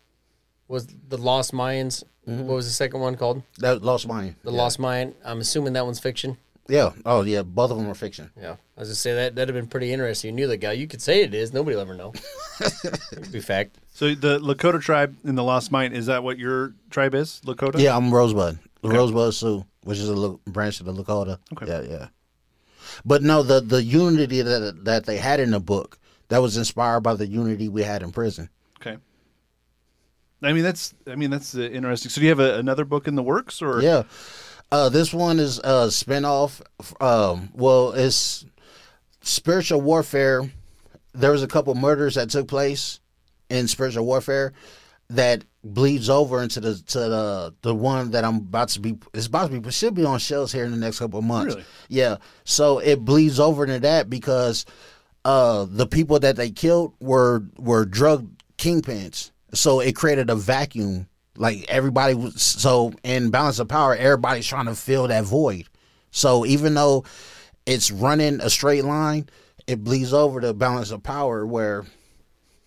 was 0.69 0.87
the 0.87 1.19
Lost 1.19 1.52
Mayans. 1.52 2.02
Mm-hmm. 2.30 2.46
What 2.46 2.54
was 2.54 2.66
the 2.66 2.72
second 2.72 3.00
one 3.00 3.16
called? 3.16 3.42
That 3.58 3.82
lost 3.82 4.06
mine. 4.06 4.37
The 4.42 4.52
Lost 4.52 4.78
Mine. 4.78 5.14
I'm 5.25 5.40
assuming 5.40 5.72
that 5.72 5.84
one's 5.84 5.99
fiction. 5.99 6.37
Yeah. 6.68 6.92
Oh 7.04 7.22
yeah. 7.22 7.42
Both 7.42 7.70
of 7.72 7.78
them 7.78 7.88
are 7.88 7.94
fiction. 7.94 8.30
Yeah, 8.40 8.52
I 8.76 8.80
was 8.80 8.88
gonna 8.88 8.94
say 8.94 9.14
that 9.14 9.34
that'd 9.34 9.52
have 9.54 9.60
been 9.60 9.68
pretty 9.68 9.92
interesting. 9.92 10.28
You 10.30 10.34
knew 10.37 10.46
the 10.46 10.56
guy. 10.56 10.72
You 10.72 10.87
could 10.87 11.02
say 11.02 11.22
it 11.22 11.34
is. 11.34 11.52
Nobody 11.52 11.75
will 11.75 11.82
ever 11.82 11.94
know. 11.94 12.12
It'd 13.12 13.32
be 13.32 13.40
fact. 13.40 13.76
So 13.92 14.14
the 14.14 14.38
Lakota 14.38 14.80
tribe 14.80 15.16
in 15.25 15.34
the 15.34 15.42
Lost 15.42 15.72
Mine 15.72 15.92
is 15.92 16.06
that 16.06 16.22
what 16.22 16.38
your 16.38 16.75
tribe 16.90 17.14
is? 17.14 17.40
Lakota. 17.44 17.80
Yeah, 17.80 17.96
I'm 17.96 18.14
Rosebud. 18.14 18.58
Rosebud 18.84 19.34
Sioux, 19.34 19.64
which 19.82 19.99
is 19.99 20.08
a 20.08 20.14
lo- 20.14 20.40
branch 20.46 20.80
of 20.80 20.87
the 20.87 20.92
Lakota. 20.94 21.38
Okay. 21.54 21.66
Yeah, 21.66 21.80
yeah. 21.82 22.08
But 23.04 23.22
no, 23.22 23.42
the 23.42 23.60
the 23.60 23.82
unity 23.82 24.40
that 24.42 24.84
that 24.84 25.06
they 25.06 25.16
had 25.16 25.40
in 25.40 25.50
the 25.50 25.60
book 25.60 25.99
that 26.28 26.38
was 26.38 26.56
inspired 26.56 27.00
by 27.00 27.14
the 27.14 27.26
unity 27.26 27.68
we 27.68 27.82
had 27.82 28.02
in 28.02 28.12
prison. 28.12 28.49
I 30.42 30.52
mean 30.52 30.62
that's 30.62 30.94
I 31.06 31.14
mean 31.16 31.30
that's 31.30 31.54
uh, 31.54 31.61
interesting. 31.61 32.11
So 32.11 32.20
do 32.20 32.25
you 32.26 32.30
have 32.30 32.40
a, 32.40 32.59
another 32.59 32.85
book 32.85 33.06
in 33.09 33.14
the 33.14 33.23
works 33.23 33.61
or 33.62 33.82
Yeah. 33.82 34.04
Uh, 34.73 34.88
this 34.88 35.12
one 35.12 35.40
is 35.40 35.59
a 35.59 35.88
spinoff. 35.88 36.62
Um, 37.00 37.50
well, 37.54 37.90
it's 37.90 38.47
spiritual 39.20 39.80
warfare. 39.80 40.49
There 41.12 41.32
was 41.32 41.42
a 41.42 41.49
couple 41.49 41.75
murders 41.75 42.14
that 42.14 42.30
took 42.30 42.47
place 42.47 43.00
in 43.49 43.66
spiritual 43.66 44.06
warfare 44.06 44.52
that 45.11 45.44
bleeds 45.64 46.09
over 46.09 46.40
into 46.40 46.61
the 46.61 46.76
to 46.76 46.99
the 47.00 47.54
the 47.62 47.75
one 47.75 48.12
that 48.12 48.25
I'm 48.25 48.37
about 48.37 48.68
to 48.70 48.80
be. 48.80 48.97
It's 49.12 49.26
about 49.26 49.47
to 49.47 49.52
be 49.52 49.59
but 49.59 49.75
should 49.75 49.94
be 49.94 50.04
on 50.04 50.20
shelves 50.20 50.52
here 50.52 50.64
in 50.64 50.70
the 50.70 50.76
next 50.76 51.00
couple 51.00 51.18
of 51.18 51.25
months. 51.25 51.56
Really? 51.56 51.66
Yeah. 51.88 52.16
So 52.44 52.78
it 52.78 53.04
bleeds 53.04 53.40
over 53.40 53.64
into 53.64 53.80
that 53.80 54.09
because 54.09 54.66
uh, 55.25 55.66
the 55.68 55.87
people 55.87 56.20
that 56.20 56.37
they 56.37 56.50
killed 56.50 56.94
were 57.00 57.42
were 57.59 57.85
drug 57.85 58.30
kingpins. 58.56 59.32
So 59.52 59.80
it 59.80 59.97
created 59.97 60.30
a 60.30 60.35
vacuum. 60.35 61.09
Like 61.37 61.64
everybody 61.69 62.14
was 62.14 62.42
so 62.42 62.92
in 63.02 63.30
balance 63.30 63.59
of 63.59 63.69
power, 63.69 63.97
everybody's 63.97 64.47
trying 64.47 64.66
to 64.66 64.75
fill 64.75 65.09
that 65.09 65.25
void. 65.25 65.69
So 66.11 66.45
even 66.45 66.75
though 66.75 67.04
it's 67.66 67.90
running 67.90 68.40
a 68.40 68.50
straight 68.50 68.85
line, 68.85 69.28
it 69.66 69.83
bleeds 69.85 70.12
over 70.12 70.40
to 70.40 70.52
balance 70.52 70.90
of 70.90 71.02
power 71.02 71.47
where 71.47 71.85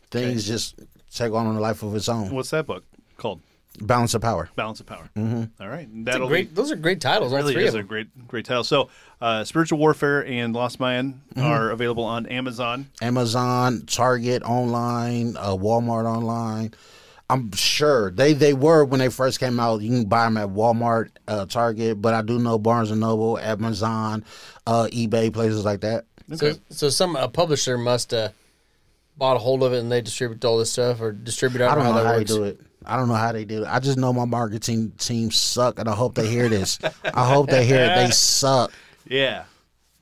things 0.09 0.47
just 0.47 0.79
take 1.13 1.33
on 1.33 1.45
a 1.45 1.59
life 1.59 1.83
of 1.83 1.95
its 1.95 2.09
own. 2.09 2.31
what's 2.31 2.51
that 2.51 2.65
book 2.65 2.83
called? 3.17 3.41
Balance 3.81 4.13
of 4.13 4.21
power. 4.21 4.49
Balance 4.55 4.79
of 4.79 4.85
Power. 4.85 5.09
Mm-hmm. 5.15 5.61
All 5.61 5.67
right. 5.67 5.87
That'll 6.05 6.27
Great. 6.27 6.49
be 6.49 6.55
Those 6.55 6.71
are 6.71 6.75
great 6.75 7.01
titles. 7.01 7.31
All 7.33 7.39
really 7.39 7.53
three 7.53 7.65
is 7.65 7.73
of 7.73 7.79
a 7.79 7.83
great 7.83 8.27
great 8.27 8.45
title. 8.45 8.63
So 8.63 8.89
uh, 9.19 9.43
Spiritual 9.43 9.79
Warfare 9.79 10.25
and 10.25 10.53
Lost 10.53 10.79
Mayan 10.79 11.21
Mm-hmm. 11.35 11.41
are 11.47 11.71
available 11.71 12.03
on 12.03 12.27
Amazon. 12.27 12.89
Amazon, 13.01 13.83
Target 13.87 14.43
online, 14.43 15.35
uh, 15.37 15.55
Walmart 15.55 16.05
online. 16.05 16.73
I'm 17.29 17.51
sure 17.53 18.11
they 18.11 18.33
they 18.33 18.53
were 18.53 18.85
when 18.85 18.99
they 18.99 19.09
first 19.09 19.39
came 19.39 19.59
out. 19.59 19.81
You 19.81 19.89
can 19.89 20.05
buy 20.05 20.25
them 20.25 20.37
at 20.37 20.49
Walmart, 20.49 21.09
uh, 21.27 21.47
Target, 21.47 21.99
but 21.99 22.13
I 22.13 22.21
do 22.21 22.37
know 22.37 22.59
Barnes 22.59 22.91
and 22.91 22.99
Noble, 22.99 23.39
Amazon, 23.39 24.23
uh, 24.67 24.87
eBay, 24.91 25.33
places 25.33 25.65
like 25.65 25.81
that. 25.81 26.05
So, 26.35 26.47
Okay. 26.47 26.59
so 26.69 26.89
some 26.89 27.15
a 27.15 27.27
publisher 27.27 27.77
must 27.77 28.11
have 28.11 28.33
bought 29.17 29.35
a 29.35 29.39
hold 29.39 29.63
of 29.63 29.73
it 29.73 29.79
and 29.79 29.91
they 29.91 30.01
distribute 30.01 30.43
all 30.45 30.57
this 30.59 30.71
stuff 30.71 31.01
or 31.01 31.11
distribute. 31.11 31.61
I 31.63 31.71
I 31.71 31.75
don't, 31.75 31.83
don't 31.85 31.95
know 31.95 32.03
how 32.03 32.05
how 32.05 32.11
that 32.13 32.17
they 32.19 32.23
do 32.25 32.43
it. 32.43 32.59
I 32.85 32.97
don't 32.97 33.07
know 33.07 33.13
how 33.15 33.31
they 33.31 33.45
do 33.45 33.63
it. 33.63 33.67
I 33.67 33.79
just 33.79 33.97
know 33.97 34.11
my 34.13 34.25
marketing 34.25 34.91
team 34.97 35.31
suck, 35.31 35.79
and 35.79 35.87
I 35.87 35.95
hope 35.95 36.15
they 36.15 36.27
hear 36.27 36.49
this. 36.49 36.79
I 37.03 37.27
hope 37.27 37.49
they 37.49 37.65
hear 37.65 37.83
it. 37.83 37.95
They 37.95 38.11
suck. 38.11 38.71
Yeah. 39.07 39.45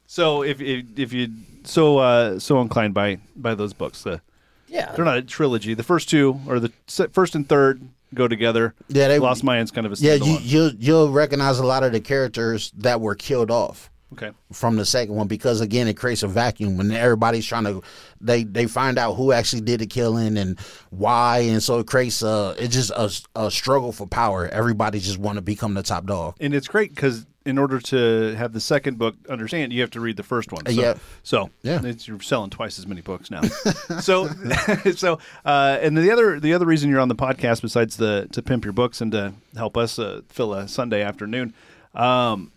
So 0.08 0.43
if 0.43 0.60
if, 0.62 0.86
if 0.97 1.13
you 1.13 1.29
so 1.63 1.97
uh, 1.99 2.39
so 2.39 2.62
inclined 2.62 2.93
by 2.93 3.17
by 3.36 3.55
those 3.55 3.73
books, 3.73 4.01
the 4.03 4.21
Yeah. 4.67 4.91
they're 4.95 5.05
not 5.05 5.17
a 5.17 5.21
trilogy. 5.21 5.73
The 5.73 5.84
first 5.84 6.10
two 6.10 6.39
or 6.47 6.60
the 6.60 6.71
first 7.12 7.36
and 7.36 7.47
third 7.47 7.82
go 8.13 8.27
together. 8.27 8.73
Yeah, 8.89 9.08
they 9.08 9.19
Lost 9.19 9.43
Mayan's 9.43 9.71
kind 9.71 9.86
of 9.86 9.93
a 9.93 9.95
Yeah, 9.97 10.15
you 10.15 10.38
you 10.41 10.71
you'll 10.79 11.12
recognize 11.12 11.60
a 11.60 11.65
lot 11.65 11.84
of 11.84 11.91
the 11.91 12.01
characters 12.01 12.71
that 12.77 12.99
were 12.99 13.15
killed 13.15 13.51
off. 13.51 13.90
Okay. 14.13 14.32
from 14.52 14.76
the 14.76 14.86
second 14.86 15.15
one 15.15 15.28
because 15.28 15.62
again 15.62 15.88
it 15.88 15.95
creates 15.95 16.24
a 16.24 16.28
vacuum 16.28 16.78
when 16.78 16.91
everybody's 16.91 17.45
trying 17.45 17.63
to 17.63 17.82
they 18.19 18.43
they 18.43 18.67
find 18.67 18.97
out 18.97 19.13
who 19.13 19.32
actually 19.32 19.62
did 19.62 19.80
the 19.80 19.88
killing 19.88 20.38
and 20.38 20.60
why 20.89 21.39
and 21.39 21.62
so 21.63 21.80
it 21.80 21.88
creates 21.88 22.21
a 22.21 22.56
it's 22.58 22.74
just 22.74 22.91
a, 22.91 23.12
a 23.36 23.52
struggle 23.52 23.91
for 23.91 24.08
power 24.08 24.47
everybody 24.50 25.00
just 25.00 25.17
want 25.17 25.36
to 25.38 25.41
become 25.41 25.74
the 25.74 25.84
top 25.84 26.06
dog 26.06 26.36
And 26.39 26.54
it's 26.54 26.67
great 26.67 26.93
because 26.93 27.26
in 27.43 27.58
order 27.58 27.80
to 27.80 28.36
have 28.36 28.54
the 28.54 28.60
second 28.60 29.00
book 29.00 29.15
understand, 29.28 29.74
you 29.74 29.82
have 29.82 29.89
to 29.89 30.00
read 30.00 30.15
the 30.15 30.21
first 30.21 30.52
one. 30.52 30.63
So, 30.67 30.71
yeah. 30.74 30.93
So 31.24 31.50
Yeah. 31.63 31.82
it's, 31.84 32.08
you're 32.08 32.19
selling 32.21 32.52
twice 32.52 32.78
as 32.78 32.86
many 32.86 33.02
books 33.02 33.32
now. 33.32 33.41
so 34.00 34.28
so 34.95 35.17
uh, 35.43 35.80
and 35.82 35.97
the 35.97 36.12
other 36.12 36.39
the 36.39 36.54
other 36.54 36.67
reason 36.67 36.88
you're 36.91 37.00
on 37.00 37.08
the 37.08 37.15
podcast 37.15 37.63
besides 37.63 37.97
the 37.97 38.28
to 38.34 38.43
pimp 38.43 38.63
your 38.63 38.74
books 38.74 39.02
and 39.02 39.12
to 39.13 39.34
help 39.56 39.76
us 39.76 39.97
uh, 39.97 40.21
fill 40.30 40.54
a 40.54 40.67
Sunday 40.67 41.02
afternoon, 41.02 41.56
um, 41.95 42.52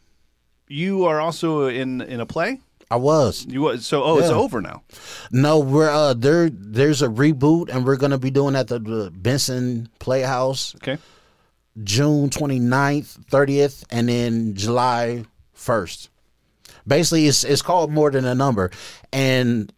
you 0.68 1.04
are 1.04 1.20
also 1.20 1.66
in 1.66 2.00
in 2.00 2.20
a 2.20 2.26
play. 2.26 2.60
i 2.90 2.96
was 2.96 3.44
You 3.48 3.62
was- 3.62 3.86
so 3.86 4.02
oh 4.02 4.18
it's 4.18 4.28
over 4.28 4.60
now. 4.60 4.82
no 5.30 5.58
we're 5.58 5.90
uh 5.90 6.14
there 6.14 6.48
there's 6.50 7.02
a 7.02 7.08
reboot 7.08 7.68
and 7.74 7.84
we're 7.84 7.96
gonna 7.96 8.18
be 8.18 8.30
doing 8.30 8.56
at 8.56 8.68
the, 8.68 8.78
the 8.78 9.10
benson 9.14 9.88
playhouse 9.98 10.74
Okay. 10.76 10.98
june 11.82 12.30
29th 12.30 13.18
30th 13.30 13.84
and 13.90 14.08
then 14.08 14.54
july 14.54 15.24
1st 15.56 16.08
basically 16.86 17.26
it's 17.26 17.44
it's 17.44 17.62
called 17.62 17.90
more 17.90 18.10
than 18.10 18.24
a 18.24 18.34
number 18.34 18.70
and 19.12 19.72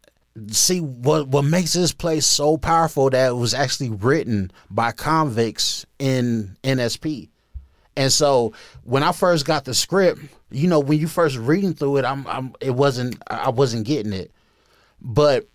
see 0.51 0.81
what 0.81 1.29
what 1.29 1.45
makes 1.45 1.73
this 1.73 1.93
place 1.93 2.27
so 2.27 2.57
powerful 2.59 3.09
that 3.11 3.29
it 3.31 3.35
was 3.37 3.55
actually 3.55 3.89
written 3.91 4.51
by 4.69 4.93
convicts 4.93 5.87
in 5.99 6.55
NSP. 6.63 7.31
And 7.97 8.13
so 8.13 8.53
when 8.85 9.03
I 9.03 9.13
first 9.13 9.47
got 9.47 9.65
the 9.65 9.73
script, 9.73 10.21
you 10.57 10.69
know, 10.69 10.81
when 10.81 10.99
you 10.99 11.07
first 11.07 11.37
reading 11.37 11.75
through 11.75 11.99
it, 11.99 12.05
I'm 12.07 12.27
I'm 12.27 12.55
it 12.61 12.71
wasn't 12.71 13.23
I 13.27 13.51
wasn't 13.51 13.87
getting 13.87 14.15
it. 14.15 14.33
But 15.03 15.47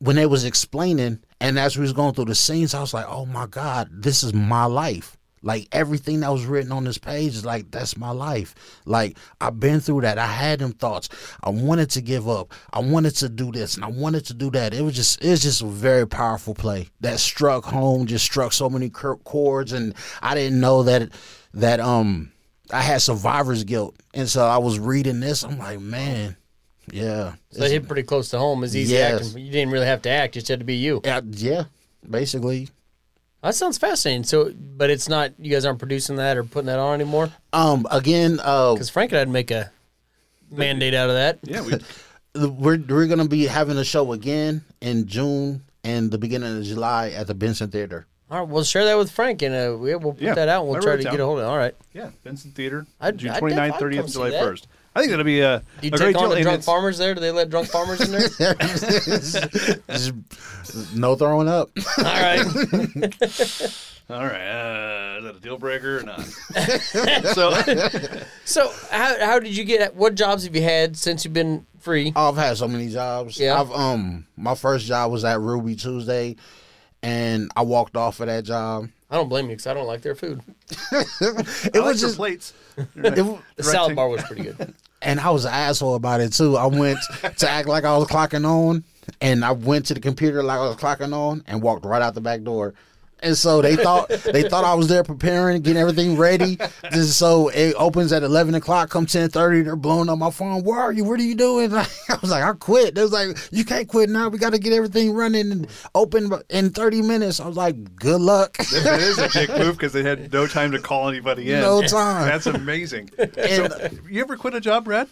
when 0.00 0.16
they 0.16 0.26
was 0.26 0.44
explaining 0.44 1.20
and 1.40 1.58
as 1.58 1.76
we 1.76 1.82
was 1.82 1.92
going 1.92 2.14
through 2.14 2.24
the 2.24 2.34
scenes, 2.34 2.74
I 2.74 2.80
was 2.80 2.92
like, 2.92 3.06
"Oh 3.08 3.24
my 3.24 3.46
god, 3.46 3.88
this 3.92 4.24
is 4.24 4.34
my 4.34 4.64
life." 4.64 5.16
Like 5.42 5.68
everything 5.70 6.20
that 6.20 6.32
was 6.32 6.44
written 6.44 6.72
on 6.72 6.82
this 6.82 6.98
page 6.98 7.36
is 7.36 7.44
like 7.44 7.70
that's 7.70 7.96
my 7.96 8.10
life. 8.10 8.56
Like 8.84 9.16
I've 9.40 9.60
been 9.60 9.78
through 9.78 10.00
that. 10.00 10.18
I 10.18 10.26
had 10.26 10.58
them 10.58 10.72
thoughts. 10.72 11.08
I 11.44 11.50
wanted 11.50 11.90
to 11.90 12.00
give 12.00 12.28
up. 12.28 12.52
I 12.72 12.80
wanted 12.80 13.14
to 13.16 13.28
do 13.28 13.52
this 13.52 13.76
and 13.76 13.84
I 13.84 13.88
wanted 13.88 14.24
to 14.26 14.34
do 14.34 14.50
that. 14.50 14.74
It 14.74 14.82
was 14.82 14.96
just 14.96 15.24
it 15.24 15.30
was 15.30 15.42
just 15.42 15.62
a 15.62 15.66
very 15.66 16.08
powerful 16.08 16.54
play 16.54 16.88
that 17.02 17.20
struck 17.20 17.64
home. 17.64 18.06
Just 18.06 18.24
struck 18.24 18.52
so 18.52 18.68
many 18.68 18.90
chords, 18.90 19.72
and 19.72 19.94
I 20.20 20.34
didn't 20.34 20.58
know 20.58 20.82
that 20.82 21.10
that 21.54 21.78
um 21.78 22.32
I 22.72 22.80
had 22.82 23.00
survivor's 23.02 23.64
guilt. 23.64 23.94
And 24.14 24.28
so 24.28 24.44
I 24.44 24.58
was 24.58 24.78
reading 24.78 25.20
this. 25.20 25.42
I'm 25.42 25.58
like, 25.58 25.80
man, 25.80 26.36
yeah, 26.92 27.34
So 27.50 27.64
it 27.64 27.70
hit 27.70 27.86
pretty 27.86 28.02
close 28.02 28.28
to 28.30 28.38
home. 28.38 28.64
It's 28.64 28.74
easy 28.74 28.94
Yes. 28.94 29.28
acting. 29.28 29.44
You 29.44 29.52
didn't 29.52 29.70
really 29.72 29.86
have 29.86 30.02
to 30.02 30.10
act. 30.10 30.34
You 30.36 30.40
just 30.40 30.48
had 30.48 30.58
to 30.60 30.64
be 30.64 30.76
you. 30.76 31.00
yeah, 31.04 31.20
yeah, 31.30 31.64
basically. 32.08 32.68
That 33.42 33.54
sounds 33.54 33.78
fascinating. 33.78 34.24
So, 34.24 34.52
but 34.52 34.90
it's 34.90 35.08
not. 35.08 35.32
You 35.38 35.52
guys 35.52 35.64
aren't 35.64 35.78
producing 35.78 36.16
that 36.16 36.36
or 36.36 36.44
putting 36.44 36.66
that 36.66 36.78
on 36.80 36.94
anymore. 37.00 37.30
Um, 37.52 37.86
again, 37.90 38.40
uh, 38.42 38.72
Because 38.74 38.90
Frank 38.90 39.12
and 39.12 39.20
I'd 39.20 39.28
make 39.28 39.50
a 39.52 39.70
mandate 40.50 40.94
out 40.94 41.08
of 41.08 41.14
that. 41.16 41.38
Yeah, 41.44 41.62
we 41.62 41.74
we're 42.48 42.78
we're 42.78 43.06
gonna 43.06 43.28
be 43.28 43.46
having 43.46 43.76
a 43.78 43.84
show 43.84 44.12
again 44.12 44.62
in 44.80 45.06
June 45.06 45.62
and 45.84 46.10
the 46.10 46.18
beginning 46.18 46.58
of 46.58 46.64
July 46.64 47.10
at 47.10 47.26
the 47.26 47.34
Benson 47.34 47.70
Theater. 47.70 48.06
All 48.30 48.40
right, 48.40 48.48
we'll 48.48 48.62
share 48.64 48.84
that 48.84 48.98
with 48.98 49.10
Frank, 49.10 49.40
and 49.42 49.54
uh, 49.54 49.76
we- 49.78 49.94
we'll 49.96 50.12
put 50.12 50.20
Yeah, 50.20 50.34
that 50.34 50.48
out. 50.48 50.62
and 50.62 50.70
We'll 50.70 50.82
try 50.82 50.96
to 50.96 51.02
down. 51.02 51.12
get 51.12 51.20
a 51.20 51.24
hold 51.24 51.38
of 51.38 51.44
it. 51.44 51.48
All 51.48 51.56
right. 51.56 51.74
yeah 51.94 52.10
Benson 52.24 52.50
Theater 52.52 52.86
I'd- 53.00 53.16
June 53.16 53.30
I'd 53.30 53.40
29th, 53.42 53.58
I'd 53.58 53.80
30th, 53.80 54.12
July 54.12 54.30
1st. 54.32 54.66
I 54.96 55.00
think 55.00 55.10
that'll 55.10 55.24
be 55.24 55.40
a, 55.40 55.62
Do 55.80 55.88
you 55.88 55.94
a 55.94 55.96
great 55.98 56.06
take 56.14 56.16
on 56.16 56.28
deal. 56.30 56.36
the 56.38 56.42
drunk 56.42 56.62
farmers 56.64 56.98
there? 56.98 57.14
Do 57.14 57.20
they 57.20 57.30
let 57.30 57.50
drunk 57.50 57.68
farmers 57.68 58.00
in 58.00 58.10
there? 58.10 58.54
Just 59.88 60.12
no 60.94 61.14
throwing 61.14 61.48
up. 61.48 61.70
All 61.98 62.04
right. 62.04 62.40
All 64.10 64.24
right, 64.24 64.40
uh, 64.40 65.18
is 65.18 65.24
that 65.24 65.34
a 65.36 65.40
deal 65.40 65.58
breaker 65.58 65.98
or 65.98 66.02
not? 66.02 66.22
so, 67.34 67.52
So, 68.46 68.72
how, 68.90 69.18
how 69.24 69.38
did 69.38 69.54
you 69.54 69.64
get? 69.64 69.94
What 69.94 70.14
jobs 70.14 70.44
have 70.44 70.56
you 70.56 70.62
had 70.62 70.96
since 70.96 71.24
you've 71.26 71.34
been 71.34 71.66
free? 71.80 72.14
I've 72.16 72.36
had 72.36 72.56
so 72.56 72.66
many 72.68 72.88
jobs. 72.90 73.38
Yeah. 73.38 73.60
I've 73.60 73.70
um 73.70 74.26
my 74.34 74.54
first 74.54 74.86
job 74.86 75.12
was 75.12 75.24
at 75.26 75.38
Ruby 75.40 75.76
Tuesday, 75.76 76.36
and 77.02 77.50
I 77.56 77.62
walked 77.62 77.96
off 77.96 78.20
of 78.20 78.26
that 78.26 78.44
job. 78.44 78.88
I 79.10 79.16
don't 79.16 79.28
blame 79.28 79.46
you 79.46 79.52
because 79.52 79.66
I 79.66 79.74
don't 79.74 79.86
like 79.86 80.02
their 80.02 80.14
food. 80.14 80.42
It 80.92 81.74
I 81.74 81.78
like 81.78 81.84
was 81.86 82.00
your 82.00 82.08
just 82.10 82.16
plates. 82.16 82.52
it, 82.76 83.02
w- 83.16 83.38
The 83.56 83.62
salad 83.62 83.96
bar 83.96 84.08
was 84.08 84.22
pretty 84.24 84.42
good. 84.42 84.74
and 85.02 85.18
I 85.18 85.30
was 85.30 85.44
an 85.44 85.52
asshole 85.52 85.94
about 85.94 86.20
it 86.20 86.32
too. 86.32 86.56
I 86.56 86.66
went 86.66 86.98
to 87.38 87.48
act 87.48 87.68
like 87.68 87.84
I 87.84 87.96
was 87.96 88.06
clocking 88.08 88.44
on, 88.46 88.84
and 89.20 89.44
I 89.44 89.52
went 89.52 89.86
to 89.86 89.94
the 89.94 90.00
computer 90.00 90.42
like 90.42 90.58
I 90.58 90.68
was 90.68 90.76
clocking 90.76 91.14
on, 91.14 91.42
and 91.46 91.62
walked 91.62 91.84
right 91.86 92.02
out 92.02 92.14
the 92.14 92.20
back 92.20 92.42
door. 92.42 92.74
And 93.20 93.36
so 93.36 93.60
they 93.60 93.74
thought 93.76 94.08
they 94.08 94.48
thought 94.48 94.64
I 94.64 94.74
was 94.74 94.88
there 94.88 95.02
preparing, 95.02 95.60
getting 95.62 95.80
everything 95.80 96.16
ready. 96.16 96.56
Just 96.92 97.18
so 97.18 97.48
it 97.48 97.74
opens 97.76 98.12
at 98.12 98.22
eleven 98.22 98.54
o'clock. 98.54 98.90
Come 98.90 99.06
ten 99.06 99.28
thirty, 99.28 99.62
they're 99.62 99.74
blowing 99.76 100.08
up 100.08 100.18
my 100.18 100.30
phone. 100.30 100.62
Where 100.62 100.78
are 100.78 100.92
you? 100.92 101.04
What 101.04 101.18
are 101.18 101.24
you 101.24 101.34
doing? 101.34 101.74
I 101.74 101.86
was 102.20 102.30
like, 102.30 102.44
I 102.44 102.52
quit. 102.52 102.94
They 102.94 103.02
was 103.02 103.12
like, 103.12 103.36
you 103.50 103.64
can't 103.64 103.88
quit 103.88 104.08
now. 104.08 104.28
We 104.28 104.38
got 104.38 104.52
to 104.52 104.58
get 104.58 104.72
everything 104.72 105.12
running 105.12 105.50
and 105.50 105.66
open 105.94 106.30
in 106.48 106.70
thirty 106.70 107.02
minutes. 107.02 107.40
I 107.40 107.48
was 107.48 107.56
like, 107.56 107.96
good 107.96 108.20
luck. 108.20 108.56
that 108.56 109.00
is 109.00 109.18
a 109.18 109.28
dick 109.28 109.48
move 109.50 109.76
because 109.76 109.92
they 109.92 110.02
had 110.02 110.32
no 110.32 110.46
time 110.46 110.70
to 110.72 110.78
call 110.78 111.08
anybody 111.08 111.52
in. 111.52 111.60
No 111.60 111.82
time. 111.82 112.26
That's 112.28 112.46
amazing. 112.46 113.10
And- 113.18 113.34
so, 113.34 113.88
you 114.08 114.20
ever 114.20 114.36
quit 114.36 114.54
a 114.54 114.60
job, 114.60 114.84
Brad? 114.84 115.08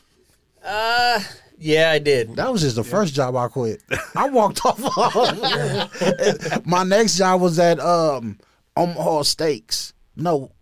Uh, 0.65 1.21
yeah, 1.59 1.91
I 1.91 1.99
did. 1.99 2.37
That 2.37 2.53
was 2.53 2.63
just 2.63 2.77
the 2.77 2.85
first 2.85 3.15
job 3.15 3.37
I 3.37 3.49
quit. 3.49 3.83
I 4.15 4.29
walked 4.29 4.61
off. 4.65 4.79
My 6.67 6.83
next 6.85 7.17
job 7.17 7.41
was 7.41 7.59
at 7.59 7.81
um 7.81 8.39
Omaha 8.77 9.23
Steaks. 9.23 9.93
No, 10.17 10.53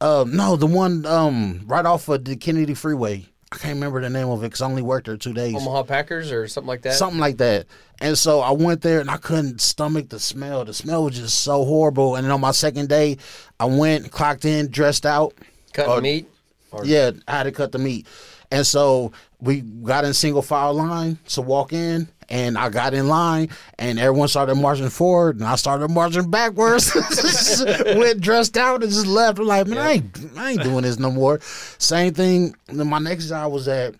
um, 0.00 0.36
no, 0.36 0.56
the 0.56 0.66
one 0.66 1.06
um 1.06 1.62
right 1.66 1.84
off 1.86 2.08
of 2.08 2.24
the 2.24 2.36
Kennedy 2.36 2.74
Freeway. 2.74 3.26
I 3.52 3.58
can't 3.58 3.74
remember 3.74 4.00
the 4.00 4.10
name 4.10 4.28
of 4.28 4.42
it 4.42 4.48
because 4.48 4.60
I 4.60 4.66
only 4.66 4.82
worked 4.82 5.06
there 5.06 5.16
two 5.16 5.32
days. 5.32 5.54
Omaha 5.54 5.84
Packers 5.84 6.32
or 6.32 6.48
something 6.48 6.66
like 6.66 6.82
that. 6.82 6.94
Something 6.94 7.20
like 7.20 7.36
that. 7.38 7.66
And 8.00 8.18
so 8.18 8.40
I 8.40 8.50
went 8.50 8.82
there 8.82 9.00
and 9.00 9.08
I 9.08 9.18
couldn't 9.18 9.60
stomach 9.60 10.08
the 10.08 10.18
smell. 10.18 10.64
The 10.64 10.74
smell 10.74 11.04
was 11.04 11.16
just 11.16 11.40
so 11.42 11.64
horrible. 11.64 12.16
And 12.16 12.24
then 12.24 12.32
on 12.32 12.40
my 12.40 12.50
second 12.50 12.88
day, 12.88 13.18
I 13.60 13.66
went, 13.66 14.10
clocked 14.10 14.44
in, 14.44 14.68
dressed 14.68 15.06
out. 15.06 15.32
cut 15.72 16.02
meat. 16.02 16.28
Or, 16.72 16.84
Yeah, 16.84 17.12
I 17.28 17.32
had 17.38 17.44
to 17.44 17.52
cut 17.52 17.70
the 17.70 17.78
meat. 17.78 18.08
And 18.50 18.66
so 18.66 19.12
we 19.40 19.60
got 19.60 20.04
in 20.04 20.14
single 20.14 20.42
file 20.42 20.74
line 20.74 21.18
to 21.28 21.42
walk 21.42 21.72
in, 21.72 22.08
and 22.28 22.56
I 22.56 22.68
got 22.70 22.94
in 22.94 23.08
line, 23.08 23.50
and 23.78 23.98
everyone 23.98 24.28
started 24.28 24.54
marching 24.54 24.88
forward, 24.88 25.36
and 25.36 25.44
I 25.44 25.56
started 25.56 25.88
marching 25.90 26.30
backwards. 26.30 26.94
Went 27.96 28.20
dressed 28.20 28.56
out 28.56 28.82
and 28.82 28.92
just 28.92 29.06
left. 29.06 29.38
I'm 29.38 29.46
like, 29.46 29.66
man, 29.66 29.78
I, 29.78 29.92
ain't, 29.92 30.18
I 30.36 30.50
ain't 30.52 30.62
doing 30.62 30.82
this 30.82 30.98
no 30.98 31.10
more. 31.10 31.40
Same 31.78 32.14
thing. 32.14 32.54
Then 32.66 32.88
my 32.88 32.98
next 32.98 33.28
job 33.28 33.52
was 33.52 33.68
at 33.68 33.94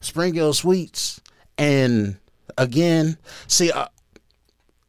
Spring 0.00 0.34
Hill 0.34 0.52
Suites, 0.52 1.20
and 1.56 2.16
again, 2.56 3.18
see, 3.46 3.72
uh, 3.72 3.88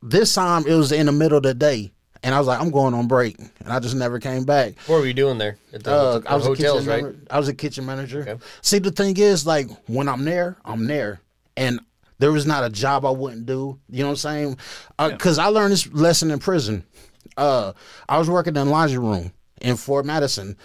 this 0.02 0.36
time 0.36 0.66
it 0.68 0.76
was 0.76 0.92
in 0.92 1.08
the 1.08 1.12
middle 1.12 1.38
of 1.38 1.44
the 1.44 1.54
day. 1.54 1.92
And 2.22 2.36
I 2.36 2.38
was 2.38 2.48
like, 2.48 2.60
I'm 2.60 2.70
going 2.72 2.94
on 2.94 3.08
break, 3.08 3.38
and 3.40 3.70
I 3.72 3.80
just 3.80 3.96
never 3.96 4.20
came 4.20 4.44
back. 4.44 4.74
What 4.88 5.00
were 5.00 5.06
you 5.06 5.14
doing 5.14 5.38
there? 5.38 5.58
At 5.72 5.84
the, 5.84 5.92
Uh, 5.92 6.20
the 6.20 6.30
I 6.32 6.36
was 6.36 6.46
hotels, 6.46 6.58
a 6.60 6.80
kitchen 6.80 6.90
right? 6.90 7.04
manager. 7.04 7.28
I 7.32 7.38
was 7.38 7.48
a 7.48 7.54
kitchen 7.54 7.86
manager. 7.86 8.22
Okay. 8.28 8.36
See, 8.62 8.80
the 8.80 8.92
thing 8.92 9.16
is, 9.18 9.48
like, 9.48 9.70
when 9.88 10.10
I'm 10.10 10.26
there, 10.26 10.58
I'm 10.66 10.86
there, 10.86 11.22
and 11.56 11.80
there 12.18 12.34
was 12.34 12.46
not 12.46 12.66
a 12.66 12.70
job 12.70 13.06
I 13.06 13.12
wouldn't 13.12 13.46
do. 13.46 13.80
You 13.90 14.00
know 14.04 14.08
what 14.10 14.26
I'm 14.26 14.58
saying? 14.98 15.12
Because 15.12 15.40
I 15.40 15.46
learned 15.48 15.72
this 15.72 15.88
lesson 15.94 16.30
in 16.32 16.40
prison. 16.40 16.84
Uh, 17.38 17.72
I 18.10 18.18
was 18.18 18.30
working 18.30 18.56
in 18.58 18.68
a 18.68 18.70
laundry 18.70 18.98
room 18.98 19.32
in 19.62 19.78
Fort 19.78 20.06
Madison, 20.06 20.58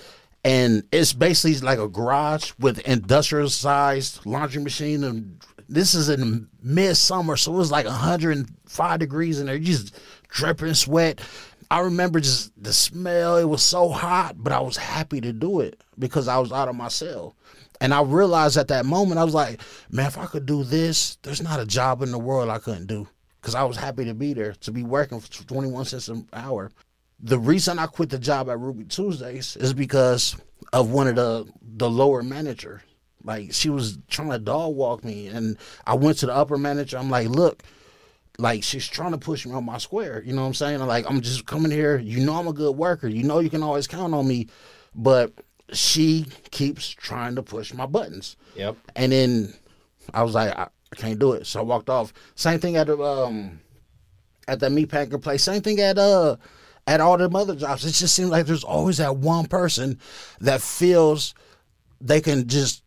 and 0.44 0.82
it's 0.90 1.12
basically 1.12 1.60
like 1.64 1.78
a 1.78 1.86
garage 1.86 2.50
with 2.58 2.80
industrial 2.80 3.48
sized 3.48 4.26
laundry 4.26 4.60
machine. 4.60 5.04
And 5.04 5.40
this 5.68 5.94
is 5.94 6.08
in 6.08 6.48
midsummer, 6.60 7.36
so 7.36 7.54
it 7.54 7.56
was 7.58 7.70
like 7.70 7.86
105 7.86 8.98
degrees 8.98 9.38
in 9.38 9.46
there, 9.46 9.58
just 9.60 9.94
dripping 10.34 10.74
sweat. 10.74 11.20
I 11.70 11.80
remember 11.80 12.20
just 12.20 12.52
the 12.62 12.72
smell. 12.72 13.38
It 13.38 13.44
was 13.44 13.62
so 13.62 13.88
hot, 13.88 14.34
but 14.36 14.52
I 14.52 14.60
was 14.60 14.76
happy 14.76 15.20
to 15.22 15.32
do 15.32 15.60
it 15.60 15.80
because 15.98 16.28
I 16.28 16.38
was 16.38 16.52
out 16.52 16.68
of 16.68 16.76
my 16.76 16.88
cell. 16.88 17.34
And 17.80 17.94
I 17.94 18.02
realized 18.02 18.56
at 18.56 18.68
that 18.68 18.84
moment, 18.84 19.18
I 19.18 19.24
was 19.24 19.34
like, 19.34 19.60
man, 19.90 20.06
if 20.06 20.18
I 20.18 20.26
could 20.26 20.46
do 20.46 20.62
this, 20.62 21.16
there's 21.22 21.42
not 21.42 21.60
a 21.60 21.66
job 21.66 22.02
in 22.02 22.10
the 22.10 22.18
world 22.18 22.50
I 22.50 22.58
couldn't 22.58 22.86
do. 22.86 23.08
Because 23.40 23.54
I 23.54 23.64
was 23.64 23.76
happy 23.76 24.04
to 24.04 24.14
be 24.14 24.34
there, 24.34 24.52
to 24.60 24.72
be 24.72 24.82
working 24.82 25.20
for 25.20 25.30
21 25.30 25.84
cents 25.86 26.08
an 26.08 26.28
hour. 26.32 26.70
The 27.20 27.38
reason 27.38 27.78
I 27.78 27.86
quit 27.86 28.10
the 28.10 28.18
job 28.18 28.48
at 28.48 28.58
Ruby 28.58 28.84
Tuesdays 28.84 29.56
is 29.56 29.72
because 29.72 30.36
of 30.72 30.90
one 30.90 31.08
of 31.08 31.16
the 31.16 31.46
the 31.62 31.88
lower 31.88 32.22
manager. 32.22 32.82
Like 33.22 33.52
she 33.52 33.70
was 33.70 33.98
trying 34.08 34.30
to 34.30 34.38
dog 34.38 34.74
walk 34.74 35.04
me, 35.04 35.28
and 35.28 35.56
I 35.86 35.94
went 35.94 36.18
to 36.18 36.26
the 36.26 36.34
upper 36.34 36.58
manager. 36.58 36.98
I'm 36.98 37.10
like, 37.10 37.28
look, 37.28 37.62
like 38.38 38.62
she's 38.62 38.86
trying 38.86 39.12
to 39.12 39.18
push 39.18 39.46
me 39.46 39.52
on 39.52 39.64
my 39.64 39.78
square. 39.78 40.22
You 40.24 40.32
know 40.32 40.42
what 40.42 40.48
I'm 40.48 40.54
saying? 40.54 40.80
Like, 40.80 41.08
I'm 41.08 41.20
just 41.20 41.46
coming 41.46 41.70
here. 41.70 41.98
You 41.98 42.24
know 42.24 42.34
I'm 42.34 42.48
a 42.48 42.52
good 42.52 42.76
worker. 42.76 43.08
You 43.08 43.22
know 43.22 43.38
you 43.38 43.50
can 43.50 43.62
always 43.62 43.86
count 43.86 44.14
on 44.14 44.26
me. 44.26 44.48
But 44.94 45.32
she 45.72 46.26
keeps 46.50 46.88
trying 46.88 47.36
to 47.36 47.42
push 47.42 47.72
my 47.72 47.86
buttons. 47.86 48.36
Yep. 48.56 48.76
And 48.96 49.12
then 49.12 49.54
I 50.12 50.22
was 50.22 50.34
like, 50.34 50.56
I, 50.56 50.68
I 50.92 50.96
can't 50.96 51.18
do 51.18 51.32
it. 51.32 51.46
So 51.46 51.60
I 51.60 51.62
walked 51.62 51.90
off. 51.90 52.12
Same 52.34 52.60
thing 52.60 52.76
at 52.76 52.86
the 52.86 53.00
um 53.00 53.60
at 54.46 54.60
that 54.60 54.70
meat 54.70 54.90
packer 54.90 55.18
place. 55.18 55.42
Same 55.42 55.62
thing 55.62 55.80
at 55.80 55.98
uh 55.98 56.36
at 56.86 57.00
all 57.00 57.16
them 57.16 57.34
other 57.34 57.56
jobs. 57.56 57.84
It 57.84 57.92
just 57.92 58.14
seems 58.14 58.30
like 58.30 58.46
there's 58.46 58.64
always 58.64 58.98
that 58.98 59.16
one 59.16 59.46
person 59.46 59.98
that 60.40 60.60
feels 60.60 61.34
they 62.00 62.20
can 62.20 62.46
just 62.46 62.82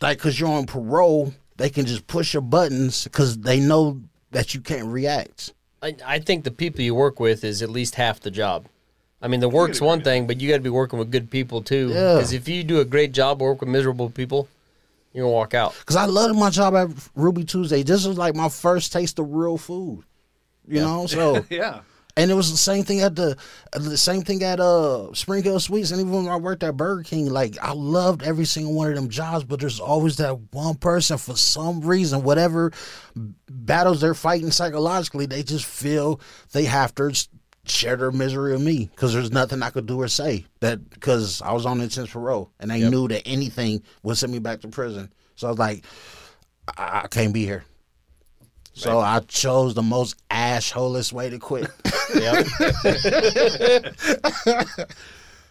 like 0.00 0.18
because 0.18 0.38
you're 0.38 0.48
on 0.48 0.66
parole, 0.66 1.32
they 1.56 1.70
can 1.70 1.86
just 1.86 2.06
push 2.06 2.34
your 2.34 2.42
buttons 2.42 3.04
because 3.04 3.38
they 3.38 3.60
know 3.60 4.02
that 4.30 4.54
you 4.54 4.60
can't 4.60 4.86
react. 4.88 5.52
I, 5.82 5.96
I 6.04 6.18
think 6.18 6.44
the 6.44 6.50
people 6.50 6.82
you 6.82 6.94
work 6.94 7.20
with 7.20 7.42
is 7.44 7.62
at 7.62 7.70
least 7.70 7.94
half 7.94 8.20
the 8.20 8.30
job. 8.30 8.66
I 9.22 9.28
mean, 9.28 9.40
the 9.40 9.48
work's 9.48 9.80
one 9.80 10.00
thing, 10.02 10.26
but 10.26 10.40
you 10.40 10.48
got 10.48 10.56
to 10.56 10.62
be 10.62 10.70
working 10.70 10.98
with 10.98 11.10
good 11.10 11.30
people 11.30 11.62
too. 11.62 11.90
Yeah. 11.92 12.14
Because 12.14 12.32
if 12.32 12.48
you 12.48 12.64
do 12.64 12.80
a 12.80 12.84
great 12.84 13.12
job, 13.12 13.40
work 13.40 13.60
with 13.60 13.68
miserable 13.68 14.08
people, 14.08 14.48
you're 15.12 15.24
gonna 15.24 15.32
walk 15.32 15.54
out. 15.54 15.74
Because 15.78 15.96
I 15.96 16.06
loved 16.06 16.38
my 16.38 16.50
job 16.50 16.74
at 16.74 16.88
Ruby 17.14 17.44
Tuesday. 17.44 17.82
This 17.82 18.06
was 18.06 18.16
like 18.16 18.34
my 18.34 18.48
first 18.48 18.92
taste 18.92 19.18
of 19.18 19.30
real 19.32 19.58
food. 19.58 20.04
You 20.66 20.80
know, 20.80 21.06
so 21.06 21.44
Yeah. 21.50 21.80
And 22.16 22.30
it 22.30 22.34
was 22.34 22.50
the 22.50 22.56
same 22.56 22.84
thing 22.84 23.00
at 23.00 23.16
the 23.16 23.36
the 23.72 23.96
same 23.96 24.22
thing 24.22 24.42
at 24.42 24.60
uh 24.60 25.12
Spring 25.14 25.42
Hill 25.42 25.60
Suites, 25.60 25.90
and 25.90 26.00
even 26.00 26.12
when 26.12 26.28
I 26.28 26.36
worked 26.36 26.62
at 26.62 26.76
Burger 26.76 27.02
King, 27.02 27.30
like 27.30 27.56
I 27.62 27.72
loved 27.72 28.22
every 28.22 28.44
single 28.44 28.74
one 28.74 28.88
of 28.88 28.94
them 28.94 29.08
jobs, 29.08 29.44
but 29.44 29.60
there's 29.60 29.80
always 29.80 30.16
that 30.16 30.38
one 30.52 30.74
person 30.76 31.18
for 31.18 31.36
some 31.36 31.80
reason, 31.80 32.22
whatever 32.22 32.72
battles 33.48 34.00
they're 34.00 34.14
fighting 34.14 34.50
psychologically, 34.50 35.26
they 35.26 35.42
just 35.42 35.64
feel 35.64 36.20
they 36.52 36.64
have 36.64 36.94
to 36.96 37.12
share 37.66 37.96
their 37.96 38.10
misery 38.10 38.52
with 38.52 38.62
me 38.62 38.86
because 38.86 39.12
there's 39.12 39.30
nothing 39.30 39.62
I 39.62 39.70
could 39.70 39.86
do 39.86 40.00
or 40.00 40.08
say 40.08 40.46
that 40.60 40.90
because 40.90 41.40
I 41.42 41.52
was 41.52 41.66
on 41.66 41.80
intense 41.80 42.10
parole 42.10 42.50
and 42.58 42.70
they 42.70 42.88
knew 42.88 43.06
that 43.08 43.26
anything 43.26 43.82
would 44.02 44.16
send 44.16 44.32
me 44.32 44.38
back 44.38 44.60
to 44.62 44.68
prison. 44.68 45.12
So 45.36 45.46
I 45.46 45.50
was 45.50 45.58
like, 45.58 45.84
I, 46.76 47.02
I 47.04 47.08
can't 47.08 47.32
be 47.34 47.44
here. 47.44 47.64
So 48.72 48.98
I 48.98 49.20
chose 49.20 49.74
the 49.74 49.82
most 49.82 50.16
assholest 50.30 51.12
way 51.12 51.30
to 51.30 51.38
quit. 51.38 51.70
Yep. 52.12 52.44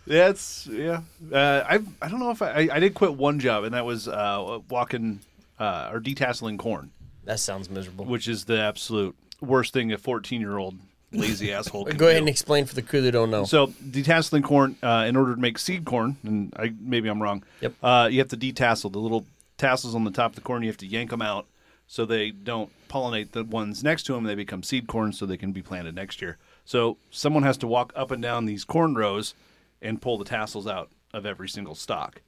That's 0.07 0.67
yeah. 0.67 1.01
Uh, 1.31 1.63
I 1.65 1.79
I 2.01 2.09
don't 2.09 2.19
know 2.19 2.31
if 2.31 2.41
I, 2.41 2.49
I 2.51 2.69
I 2.73 2.79
did 2.79 2.93
quit 2.95 3.13
one 3.13 3.39
job 3.39 3.63
and 3.63 3.73
that 3.73 3.85
was 3.85 4.07
uh, 4.07 4.59
walking 4.69 5.19
uh, 5.59 5.89
or 5.91 5.99
detasseling 6.01 6.57
corn, 6.57 6.91
that 7.25 7.39
sounds 7.39 7.69
miserable. 7.69 8.05
which 8.05 8.27
is 8.27 8.45
the 8.45 8.59
absolute 8.59 9.15
worst 9.39 9.71
thing 9.73 9.91
a 9.93 9.97
fourteen 9.97 10.41
year 10.41 10.57
old 10.57 10.75
lazy 11.11 11.53
asshole 11.53 11.85
can 11.85 11.97
Go 11.97 12.07
ahead 12.07 12.17
do. 12.17 12.23
and 12.23 12.29
explain 12.29 12.65
for 12.65 12.75
the 12.75 12.81
crew 12.81 13.01
that 13.01 13.11
don't 13.11 13.29
know. 13.31 13.45
So 13.45 13.67
detasseling 13.67 14.43
corn, 14.43 14.75
uh, 14.81 15.05
in 15.07 15.15
order 15.15 15.35
to 15.35 15.39
make 15.39 15.57
seed 15.59 15.85
corn, 15.85 16.17
and 16.23 16.53
I 16.57 16.73
maybe 16.79 17.07
I'm 17.07 17.21
wrong. 17.21 17.43
Yep. 17.61 17.73
Uh, 17.83 18.09
you 18.11 18.19
have 18.19 18.29
to 18.29 18.37
detassel 18.37 18.91
the 18.91 18.99
little 18.99 19.25
tassels 19.57 19.93
on 19.95 20.03
the 20.05 20.11
top 20.11 20.31
of 20.31 20.35
the 20.35 20.41
corn. 20.41 20.63
You 20.63 20.69
have 20.69 20.77
to 20.77 20.87
yank 20.87 21.11
them 21.11 21.21
out 21.21 21.45
so 21.91 22.05
they 22.05 22.29
don't 22.29 22.69
pollinate 22.87 23.31
the 23.31 23.43
ones 23.43 23.83
next 23.83 24.03
to 24.03 24.13
them. 24.13 24.23
They 24.23 24.35
become 24.35 24.61
seed 24.61 24.85
corn, 24.87 25.11
so 25.11 25.25
they 25.25 25.37
can 25.37 25.51
be 25.51 25.63
planted 25.63 25.95
next 25.95 26.21
year. 26.21 26.37
So 26.65 26.97
someone 27.09 27.41
has 27.43 27.57
to 27.57 27.67
walk 27.67 27.91
up 27.95 28.11
and 28.11 28.21
down 28.21 28.45
these 28.45 28.63
corn 28.63 28.93
rows 28.93 29.33
and 29.81 29.99
pull 29.99 30.19
the 30.19 30.23
tassels 30.25 30.67
out 30.67 30.91
of 31.13 31.25
every 31.25 31.49
single 31.49 31.73
stalk, 31.73 32.21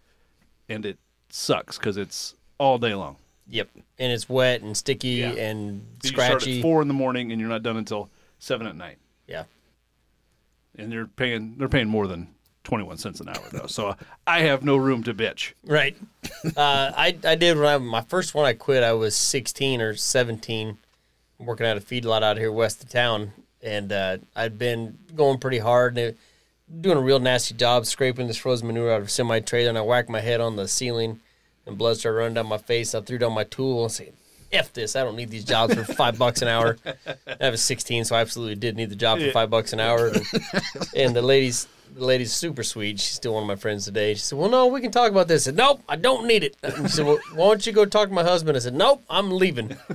and 0.67 0.83
it 0.83 0.97
sucks 1.29 1.77
because 1.77 1.95
it's 1.95 2.33
all 2.57 2.79
day 2.79 2.95
long. 2.95 3.17
Yep. 3.49 3.69
And 3.99 4.11
it's 4.11 4.27
wet 4.27 4.61
and 4.61 4.75
sticky 4.75 5.09
Yeah. 5.09 5.31
and 5.33 5.85
You 6.03 6.09
start 6.09 6.41
scratchy. 6.41 6.57
at 6.57 6.61
four 6.63 6.81
in 6.81 6.87
the 6.87 6.93
morning, 6.95 7.31
and 7.31 7.39
you're 7.39 7.49
not 7.49 7.61
done 7.63 7.77
until 7.77 8.09
seven 8.39 8.65
at 8.65 8.75
night. 8.75 8.97
Yeah. 9.27 9.43
and 10.77 10.91
they're 10.91 11.05
paying 11.07 11.55
they're 11.57 11.67
paying 11.69 11.87
more 11.89 12.07
than 12.07 12.29
21 12.71 12.95
cents 12.95 13.19
an 13.19 13.27
hour 13.27 13.43
though 13.51 13.67
so 13.67 13.93
i 14.25 14.39
have 14.43 14.63
no 14.63 14.77
room 14.77 15.03
to 15.03 15.13
bitch 15.13 15.51
Right. 15.65 15.97
uh, 16.55 16.91
I 16.95 17.17
I 17.25 17.35
did 17.35 17.57
when 17.57 17.65
I 17.67 17.77
my 17.79 17.99
first 17.99 18.33
one 18.33 18.45
I 18.45 18.53
quit. 18.53 18.81
I 18.81 18.93
was 18.93 19.13
16 19.13 19.81
or 19.81 19.93
17, 19.93 20.77
working 21.37 21.65
at 21.65 21.75
a 21.75 21.81
feedlot 21.81 22.23
out 22.23 22.37
here 22.37 22.49
west 22.49 22.81
of 22.81 22.89
town, 22.89 23.33
and 23.61 23.91
uh, 23.91 24.19
I'd 24.37 24.57
been 24.57 24.97
going 25.13 25.39
pretty 25.39 25.57
hard 25.59 25.97
and 25.97 26.15
doing 26.79 26.97
a 26.97 27.01
real 27.01 27.19
nasty 27.19 27.55
job 27.55 27.85
scraping 27.85 28.27
this 28.27 28.37
frozen 28.37 28.67
manure 28.67 28.93
out 28.93 29.01
of 29.01 29.07
a 29.07 29.09
semi 29.09 29.41
trailer. 29.41 29.67
And 29.67 29.77
I 29.77 29.81
whacked 29.81 30.09
my 30.09 30.21
head 30.21 30.39
on 30.39 30.55
the 30.55 30.69
ceiling, 30.69 31.19
and 31.65 31.77
blood 31.77 31.97
started 31.97 32.19
running 32.19 32.35
down 32.35 32.47
my 32.47 32.57
face. 32.57 32.95
I 32.95 33.01
threw 33.01 33.17
down 33.17 33.33
my 33.33 33.43
tool 33.43 33.83
and 33.83 33.91
said. 33.91 34.13
F 34.53 34.73
this! 34.73 34.97
I 34.97 35.03
don't 35.05 35.15
need 35.15 35.29
these 35.29 35.45
jobs 35.45 35.73
for 35.75 35.85
five 35.85 36.17
bucks 36.17 36.41
an 36.41 36.49
hour. 36.49 36.77
I 37.41 37.49
was 37.49 37.61
16, 37.61 38.03
so 38.05 38.15
I 38.17 38.19
absolutely 38.19 38.55
did 38.55 38.75
need 38.75 38.89
the 38.89 38.97
job 38.97 39.19
for 39.19 39.31
five 39.31 39.49
bucks 39.49 39.71
an 39.71 39.79
hour. 39.79 40.07
And, 40.07 40.25
and 40.93 41.15
the 41.15 41.21
ladies 41.21 41.67
the 41.93 42.05
lady's 42.05 42.33
super 42.33 42.63
sweet. 42.63 42.99
She's 42.99 43.13
still 43.15 43.33
one 43.33 43.43
of 43.43 43.47
my 43.47 43.55
friends 43.55 43.85
today. 43.85 44.13
She 44.13 44.19
said, 44.21 44.37
"Well, 44.37 44.49
no, 44.49 44.67
we 44.67 44.81
can 44.81 44.91
talk 44.91 45.11
about 45.11 45.27
this." 45.27 45.43
I 45.43 45.45
said, 45.45 45.55
"Nope, 45.55 45.81
I 45.89 45.95
don't 45.95 46.25
need 46.27 46.43
it." 46.43 46.55
And 46.63 46.73
she 46.89 46.95
said, 46.95 47.05
well, 47.05 47.19
"Why 47.35 47.47
don't 47.47 47.65
you 47.65 47.73
go 47.73 47.85
talk 47.85 48.09
to 48.09 48.13
my 48.13 48.23
husband?" 48.23 48.55
I 48.55 48.59
said, 48.59 48.73
"Nope, 48.75 49.03
I'm 49.09 49.31
leaving." 49.31 49.77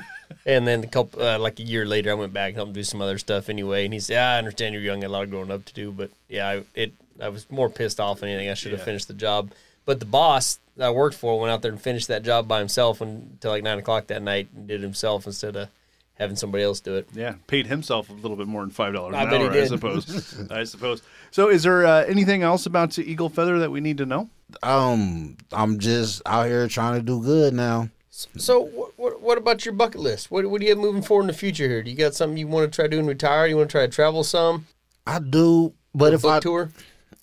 And 0.45 0.67
then 0.67 0.85
a 0.85 0.87
couple, 0.87 1.23
uh, 1.23 1.39
like 1.41 1.59
a 1.59 1.63
year 1.65 1.85
later, 1.85 2.11
I 2.11 2.15
went 2.15 2.33
back 2.33 2.49
and 2.51 2.57
helped 2.57 2.69
him 2.69 2.75
do 2.75 2.85
some 2.85 3.03
other 3.03 3.19
stuff 3.19 3.49
anyway. 3.49 3.85
And 3.85 3.93
he 3.93 3.99
said, 3.99 4.15
"Yeah, 4.15 4.31
I 4.35 4.39
understand 4.39 4.75
you're 4.75 4.83
young, 4.83 5.01
got 5.01 5.09
a 5.09 5.09
lot 5.09 5.25
of 5.25 5.31
growing 5.31 5.51
up 5.51 5.65
to 5.65 5.75
do, 5.75 5.91
but 5.91 6.11
yeah, 6.29 6.49
I, 6.49 6.63
it 6.75 6.93
I 7.21 7.29
was 7.31 7.51
more 7.51 7.69
pissed 7.69 7.99
off 7.99 8.21
than 8.21 8.29
anything. 8.29 8.49
I 8.51 8.55
should 8.55 8.71
have 8.73 8.81
Yeah. 8.81 8.85
finished 8.85 9.09
the 9.09 9.15
job." 9.15 9.51
But 9.85 9.99
the 9.99 10.07
boss 10.07 10.59
that 10.77 10.87
I 10.87 10.91
worked 10.91 11.17
for 11.17 11.39
went 11.41 11.51
out 11.53 11.63
there 11.63 11.73
and 11.73 11.81
finished 11.81 12.07
that 12.09 12.23
job 12.23 12.47
by 12.47 12.61
himself 12.61 13.01
until 13.01 13.51
like 13.51 13.65
nine 13.65 13.79
o'clock 13.79 14.07
that 14.09 14.23
night 14.23 14.49
and 14.55 14.69
did 14.69 14.81
it 14.81 14.85
himself 14.85 15.27
instead 15.27 15.57
of 15.57 15.69
having 16.17 16.37
somebody 16.37 16.65
else 16.65 16.81
do 16.81 16.97
it. 16.97 17.09
Yeah, 17.15 17.35
paid 17.47 17.67
himself 17.67 18.11
a 18.11 18.13
little 18.13 18.37
bit 18.37 18.47
more 18.47 18.63
than 18.63 18.71
five 18.71 18.93
dollars 18.93 19.15
I 19.15 19.25
an 19.25 19.31
bet 19.31 19.41
he 19.41 19.47
hour, 19.47 19.53
I 19.53 19.67
suppose. 19.67 20.45
I 20.51 20.65
suppose. 20.65 21.03
So, 21.31 21.49
is 21.49 21.63
there 21.63 21.87
uh, 21.87 22.05
anything 22.05 22.43
else 22.43 22.67
about 22.67 22.99
Eagle 22.99 23.29
Feather 23.29 23.59
that 23.61 23.71
we 23.71 23.81
need 23.81 23.99
to 23.99 24.07
know? 24.07 24.29
Um, 24.63 25.37
I'm 25.53 25.79
just 25.79 26.23
out 26.27 26.47
here 26.47 26.69
trying 26.69 26.99
to 26.99 27.03
do 27.03 27.23
good 27.23 27.55
now. 27.55 27.89
So, 28.11 28.61
what, 28.61 28.93
what, 28.97 29.21
what 29.21 29.39
about 29.39 29.65
your 29.67 29.75
bucket 29.75 30.01
list? 30.01 30.31
What, 30.31 30.47
what 30.47 30.61
do 30.61 30.67
you 30.67 30.73
have 30.73 30.79
moving 30.79 31.03
forward 31.03 31.25
in 31.25 31.27
the 31.27 31.35
future 31.35 31.69
here? 31.69 31.83
Do 31.83 31.91
you 31.91 31.97
got 31.97 32.15
something 32.15 32.39
you 32.39 32.47
want 32.47 32.73
to 32.73 32.75
try 32.75 32.89
doing 32.89 33.07
retire? 33.07 33.47
You 33.47 33.57
want 33.57 33.69
to 33.69 33.73
try 33.73 33.83
to 33.87 33.93
travel 33.93 34.25
some? 34.25 34.67
I 35.07 35.19
do, 35.19 35.75
but 35.95 36.15
if 36.15 36.23
book 36.23 36.33
I 36.33 36.41
tour? 36.41 36.71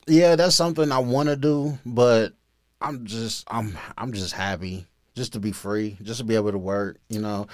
yeah, 0.08 0.36
that's 0.36 0.56
something 0.56 0.91
I 0.91 0.99
want 0.99 1.29
to 1.29 1.36
do, 1.36 1.79
but 1.86 2.34
I'm 2.82 3.06
just 3.06 3.45
I'm 3.49 3.77
I'm 3.97 4.13
just 4.13 4.34
happy 4.34 4.86
just 5.15 5.34
to 5.34 5.39
be 5.39 5.51
free, 5.51 5.97
just 6.01 6.19
to 6.19 6.25
be 6.25 6.36
able 6.36 6.51
to 6.51 6.58
work. 6.58 6.99
You 7.10 7.21
know, 7.21 7.47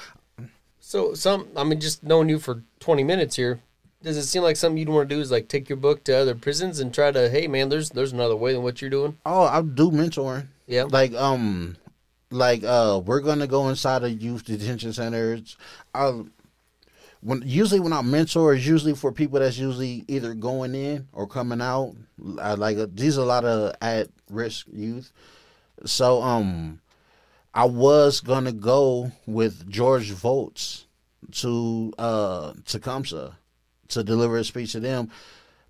So, 0.89 1.13
some, 1.13 1.49
I 1.55 1.63
mean, 1.63 1.79
just 1.79 2.01
knowing 2.01 2.29
you 2.29 2.39
for 2.39 2.63
20 2.79 3.03
minutes 3.03 3.35
here, 3.35 3.59
does 4.01 4.17
it 4.17 4.23
seem 4.23 4.41
like 4.41 4.55
something 4.55 4.75
you'd 4.75 4.89
want 4.89 5.07
to 5.07 5.13
do 5.15 5.21
is 5.21 5.29
like 5.29 5.47
take 5.47 5.69
your 5.69 5.77
book 5.77 6.03
to 6.05 6.17
other 6.17 6.33
prisons 6.33 6.79
and 6.79 6.91
try 6.91 7.11
to, 7.11 7.29
hey, 7.29 7.45
man, 7.45 7.69
there's 7.69 7.91
there's 7.91 8.11
another 8.11 8.35
way 8.35 8.53
than 8.53 8.63
what 8.63 8.81
you're 8.81 8.89
doing? 8.89 9.15
oh, 9.23 9.43
I 9.43 9.61
do 9.61 9.91
mentoring. 9.91 10.47
Yeah. 10.65 10.85
like 10.89 11.13
um 11.13 11.77
like 12.31 12.63
uh 12.63 12.99
we're 13.05 13.19
gonna 13.19 13.45
go 13.45 13.69
inside 13.69 14.03
of 14.03 14.19
youth 14.19 14.45
detention 14.45 14.91
centers 14.93 15.57
i 15.95 16.23
when 17.21 17.41
usually 17.43 17.79
when 17.79 17.93
i 17.93 18.01
mentor 18.03 18.53
is 18.53 18.67
usually 18.67 18.93
for 18.93 19.11
people 19.11 19.39
that's 19.39 19.57
usually 19.57 20.05
either 20.07 20.35
going 20.35 20.75
in 20.75 21.07
or 21.11 21.25
coming 21.27 21.59
out 21.59 21.95
I, 22.39 22.53
like 22.53 22.77
uh, 22.77 22.85
these 22.93 23.17
are 23.17 23.21
a 23.21 23.25
lot 23.25 23.45
of 23.45 23.75
at 23.81 24.09
risk 24.29 24.67
youth 24.71 25.11
so 25.85 26.21
um 26.21 26.81
i 27.53 27.65
was 27.65 28.21
gonna 28.21 28.51
go 28.51 29.11
with 29.25 29.69
george 29.69 30.11
volts 30.11 30.85
to 31.31 31.93
uh 31.97 32.53
tecumseh 32.65 33.35
to 33.87 34.03
deliver 34.03 34.37
a 34.37 34.43
speech 34.43 34.71
to 34.71 34.79
them 34.79 35.09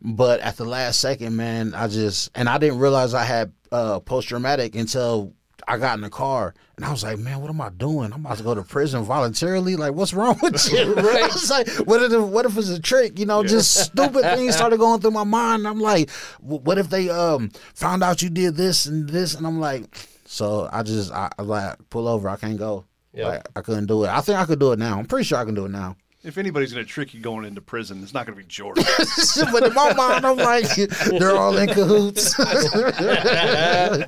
but 0.01 0.39
at 0.39 0.55
the 0.57 0.65
last 0.65 0.99
second, 0.99 1.35
man, 1.35 1.73
I 1.73 1.87
just 1.87 2.31
and 2.35 2.47
I 2.47 2.57
didn't 2.57 2.79
realize 2.79 3.13
I 3.13 3.23
had 3.23 3.51
uh, 3.71 3.99
post 3.99 4.29
traumatic 4.29 4.75
until 4.75 5.33
I 5.67 5.77
got 5.77 5.95
in 5.95 6.01
the 6.01 6.09
car 6.09 6.53
and 6.77 6.85
I 6.85 6.91
was 6.91 7.03
like, 7.03 7.19
man, 7.19 7.41
what 7.41 7.49
am 7.49 7.59
I 7.59 7.69
doing? 7.69 8.13
I'm 8.13 8.25
about 8.25 8.37
to 8.37 8.43
go 8.43 8.55
to 8.55 8.63
prison 8.63 9.03
voluntarily. 9.03 9.75
Like, 9.75 9.93
what's 9.93 10.13
wrong 10.13 10.39
with 10.41 10.71
you? 10.71 10.93
Right. 10.95 11.23
I 11.23 11.27
was 11.27 11.49
like, 11.49 11.67
what 11.85 12.01
if 12.01 12.21
what 12.21 12.45
if 12.45 12.57
it's 12.57 12.69
a 12.69 12.81
trick? 12.81 13.19
You 13.19 13.25
know, 13.25 13.43
just 13.43 13.75
stupid 13.75 14.21
things 14.35 14.55
started 14.55 14.79
going 14.79 15.01
through 15.01 15.11
my 15.11 15.25
mind. 15.25 15.67
I'm 15.67 15.81
like, 15.81 16.09
what 16.39 16.77
if 16.77 16.89
they 16.89 17.09
um 17.09 17.51
found 17.73 18.01
out 18.01 18.21
you 18.21 18.29
did 18.29 18.55
this 18.55 18.85
and 18.85 19.09
this? 19.09 19.35
And 19.35 19.45
I'm 19.45 19.59
like, 19.59 19.83
so 20.31 20.69
I 20.71 20.83
just 20.83 21.11
I, 21.11 21.31
I 21.39 21.41
like 21.41 21.75
pull 21.89 22.07
over. 22.07 22.29
I 22.29 22.35
can't 22.35 22.57
go. 22.57 22.85
Yeah. 23.13 23.29
Like, 23.29 23.49
I 23.55 23.61
couldn't 23.61 23.87
do 23.87 24.03
it. 24.03 24.09
I 24.09 24.21
think 24.21 24.37
I 24.37 24.45
could 24.45 24.59
do 24.59 24.73
it 24.73 24.77
now. 24.77 24.99
I'm 24.99 25.05
pretty 25.05 25.25
sure 25.25 25.39
I 25.39 25.43
can 25.43 25.55
do 25.55 25.65
it 25.65 25.71
now. 25.71 25.95
If 26.23 26.37
anybody's 26.37 26.71
going 26.71 26.85
to 26.85 26.91
trick 26.91 27.15
you 27.15 27.19
going 27.19 27.45
into 27.45 27.61
prison, 27.61 28.03
it's 28.03 28.13
not 28.13 28.27
going 28.27 28.37
to 28.37 28.43
be 28.43 28.47
George. 28.47 28.75
but 29.51 29.63
in 29.63 29.73
my 29.73 29.91
mind, 29.93 30.27
I'm 30.27 30.37
like, 30.37 30.67
they're 30.75 31.35
all 31.35 31.57
in 31.57 31.69
cahoots. 31.69 32.35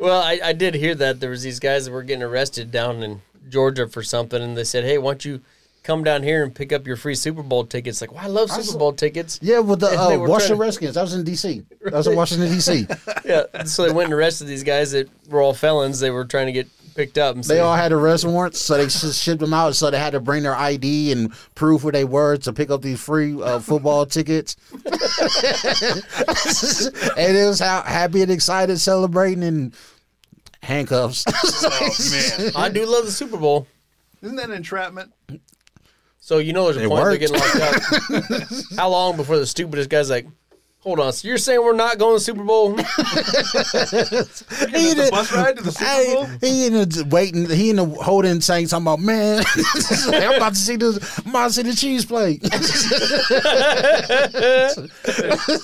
Well, 0.00 0.22
I, 0.22 0.40
I 0.42 0.52
did 0.54 0.76
hear 0.76 0.94
that 0.94 1.20
there 1.20 1.28
was 1.28 1.42
these 1.42 1.60
guys 1.60 1.84
that 1.84 1.92
were 1.92 2.02
getting 2.02 2.22
arrested 2.22 2.70
down 2.70 3.02
in 3.02 3.20
Georgia 3.50 3.86
for 3.86 4.02
something, 4.02 4.42
and 4.42 4.56
they 4.56 4.64
said, 4.64 4.82
"Hey, 4.82 4.96
why 4.96 5.10
don't 5.10 5.26
you 5.26 5.42
come 5.82 6.04
down 6.04 6.22
here 6.22 6.42
and 6.44 6.54
pick 6.54 6.72
up 6.72 6.86
your 6.86 6.96
free 6.96 7.14
Super 7.14 7.42
Bowl 7.42 7.64
tickets?" 7.64 8.00
Like, 8.00 8.12
well, 8.12 8.24
I 8.24 8.28
love 8.28 8.50
Super 8.50 8.62
saw- 8.64 8.78
Bowl 8.78 8.92
tickets. 8.92 9.38
Yeah, 9.42 9.58
with 9.60 9.80
the 9.80 9.86
uh, 9.98 10.18
Washington 10.18 10.26
trying 10.28 10.48
to- 10.48 10.54
Redskins. 10.56 10.94
That 10.94 11.02
was 11.02 11.14
in 11.14 11.24
D.C. 11.24 11.62
I 11.86 11.90
was 11.96 12.06
in 12.06 12.16
Washington 12.16 12.48
D.C. 12.50 12.86
Yeah, 13.24 13.64
so 13.64 13.84
they 13.86 13.92
went 13.92 14.06
and 14.06 14.14
arrested 14.14 14.46
these 14.46 14.64
guys 14.64 14.92
that 14.92 15.08
were 15.28 15.40
all 15.40 15.54
felons. 15.54 16.00
They 16.00 16.10
were 16.10 16.24
trying 16.24 16.46
to 16.46 16.52
get 16.52 16.68
picked 16.96 17.18
up, 17.18 17.36
and 17.36 17.44
They 17.44 17.54
say, 17.54 17.60
all 17.60 17.76
had 17.76 17.92
arrest 17.92 18.24
warrants, 18.24 18.58
so 18.60 18.76
they 18.76 18.88
shipped 18.88 19.40
them 19.40 19.54
out. 19.54 19.76
So 19.76 19.90
they 19.90 19.98
had 19.98 20.10
to 20.10 20.20
bring 20.20 20.42
their 20.42 20.56
ID 20.56 21.12
and 21.12 21.32
prove 21.54 21.82
who 21.82 21.92
they 21.92 22.04
were 22.04 22.36
to 22.38 22.52
pick 22.52 22.70
up 22.70 22.82
these 22.82 23.00
free 23.00 23.40
uh, 23.40 23.60
football 23.60 24.04
tickets. 24.06 24.56
and 27.16 27.36
it 27.36 27.46
was 27.46 27.60
how 27.60 27.82
happy 27.82 28.22
and 28.22 28.30
excited, 28.32 28.78
celebrating 28.78 29.42
in 29.42 29.72
handcuffs. 30.62 31.24
oh 31.28 32.40
man, 32.42 32.52
I 32.56 32.68
do 32.68 32.84
love 32.86 33.04
the 33.06 33.12
Super 33.12 33.36
Bowl. 33.36 33.66
isn't 34.22 34.36
that 34.36 34.50
an 34.50 34.56
entrapment? 34.56 35.12
So 36.20 36.38
you 36.38 36.52
know, 36.52 36.64
there's 36.64 36.76
a 36.76 36.84
It 36.84 36.88
point 36.88 37.04
they're 37.04 37.16
getting 37.16 37.36
locked 37.36 37.56
up. 37.56 37.82
How 38.76 38.90
long 38.90 39.16
before 39.16 39.38
the 39.38 39.46
stupidest 39.46 39.88
guy's 39.88 40.10
like, 40.10 40.26
"Hold 40.80 41.00
on, 41.00 41.14
so 41.14 41.26
you're 41.26 41.38
saying 41.38 41.62
we're 41.64 41.72
not 41.72 41.96
going 41.96 42.12
to 42.12 42.16
the 42.16 42.24
Super 42.24 42.44
Bowl?" 42.44 42.76
he 42.76 42.84
The 44.94 45.08
bus 45.10 45.32
ride 45.32 45.56
to 45.56 45.62
the 45.62 45.72
Super 45.72 46.14
Bowl? 46.14 46.26
He 46.42 46.66
in 46.66 46.74
the 46.74 47.06
waiting. 47.10 47.48
He 47.48 47.70
in 47.70 47.76
the 47.76 47.86
holding 47.86 48.42
saying 48.42 48.66
something 48.66 48.92
about 48.92 49.00
man. 49.00 49.42
I'm 50.12 50.34
about 50.34 50.52
to 50.52 50.60
see 50.60 50.76
this. 50.76 51.18
I'm 51.20 51.30
about 51.30 51.48
to 51.48 51.54
see 51.54 51.62
the 51.62 51.74
cheese 51.74 52.04
plate. 52.04 52.42
We 52.42 52.48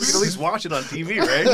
can 0.06 0.16
at 0.16 0.20
least 0.20 0.38
watch 0.38 0.64
it 0.64 0.72
on 0.72 0.84
TV, 0.84 1.20
right? 1.20 1.44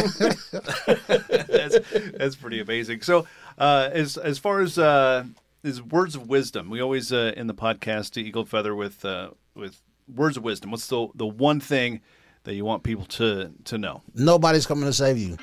that's, 1.49 1.79
that's 2.17 2.37
pretty 2.37 2.61
amazing. 2.61 3.03
So, 3.03 3.27
uh, 3.59 3.91
as 3.93 4.17
as 4.17 4.39
far 4.39 4.61
as 4.61 4.79
uh, 4.79 5.25
as 5.65 5.83
words 5.83 6.15
of 6.15 6.29
wisdom, 6.29 6.71
we 6.71 6.81
always 6.81 7.13
uh, 7.13 7.33
in 7.37 7.47
the 7.47 7.55
podcast 7.55 8.17
Eagle 8.17 8.45
Feather 8.45 8.75
with 8.75 9.05
uh, 9.05 9.31
with 9.55 9.81
words 10.13 10.37
of 10.37 10.43
wisdom. 10.43 10.71
What's 10.71 10.87
the 10.87 11.09
the 11.15 11.27
one 11.27 11.61
thing 11.61 12.01
that 12.45 12.55
you 12.55 12.65
want 12.65 12.83
people 12.83 13.05
to 13.07 13.53
to 13.65 13.79
know? 13.79 14.03
Nobody's 14.15 14.67
coming 14.67 14.85
to 14.85 14.93
save 14.93 15.19
you. 15.19 15.37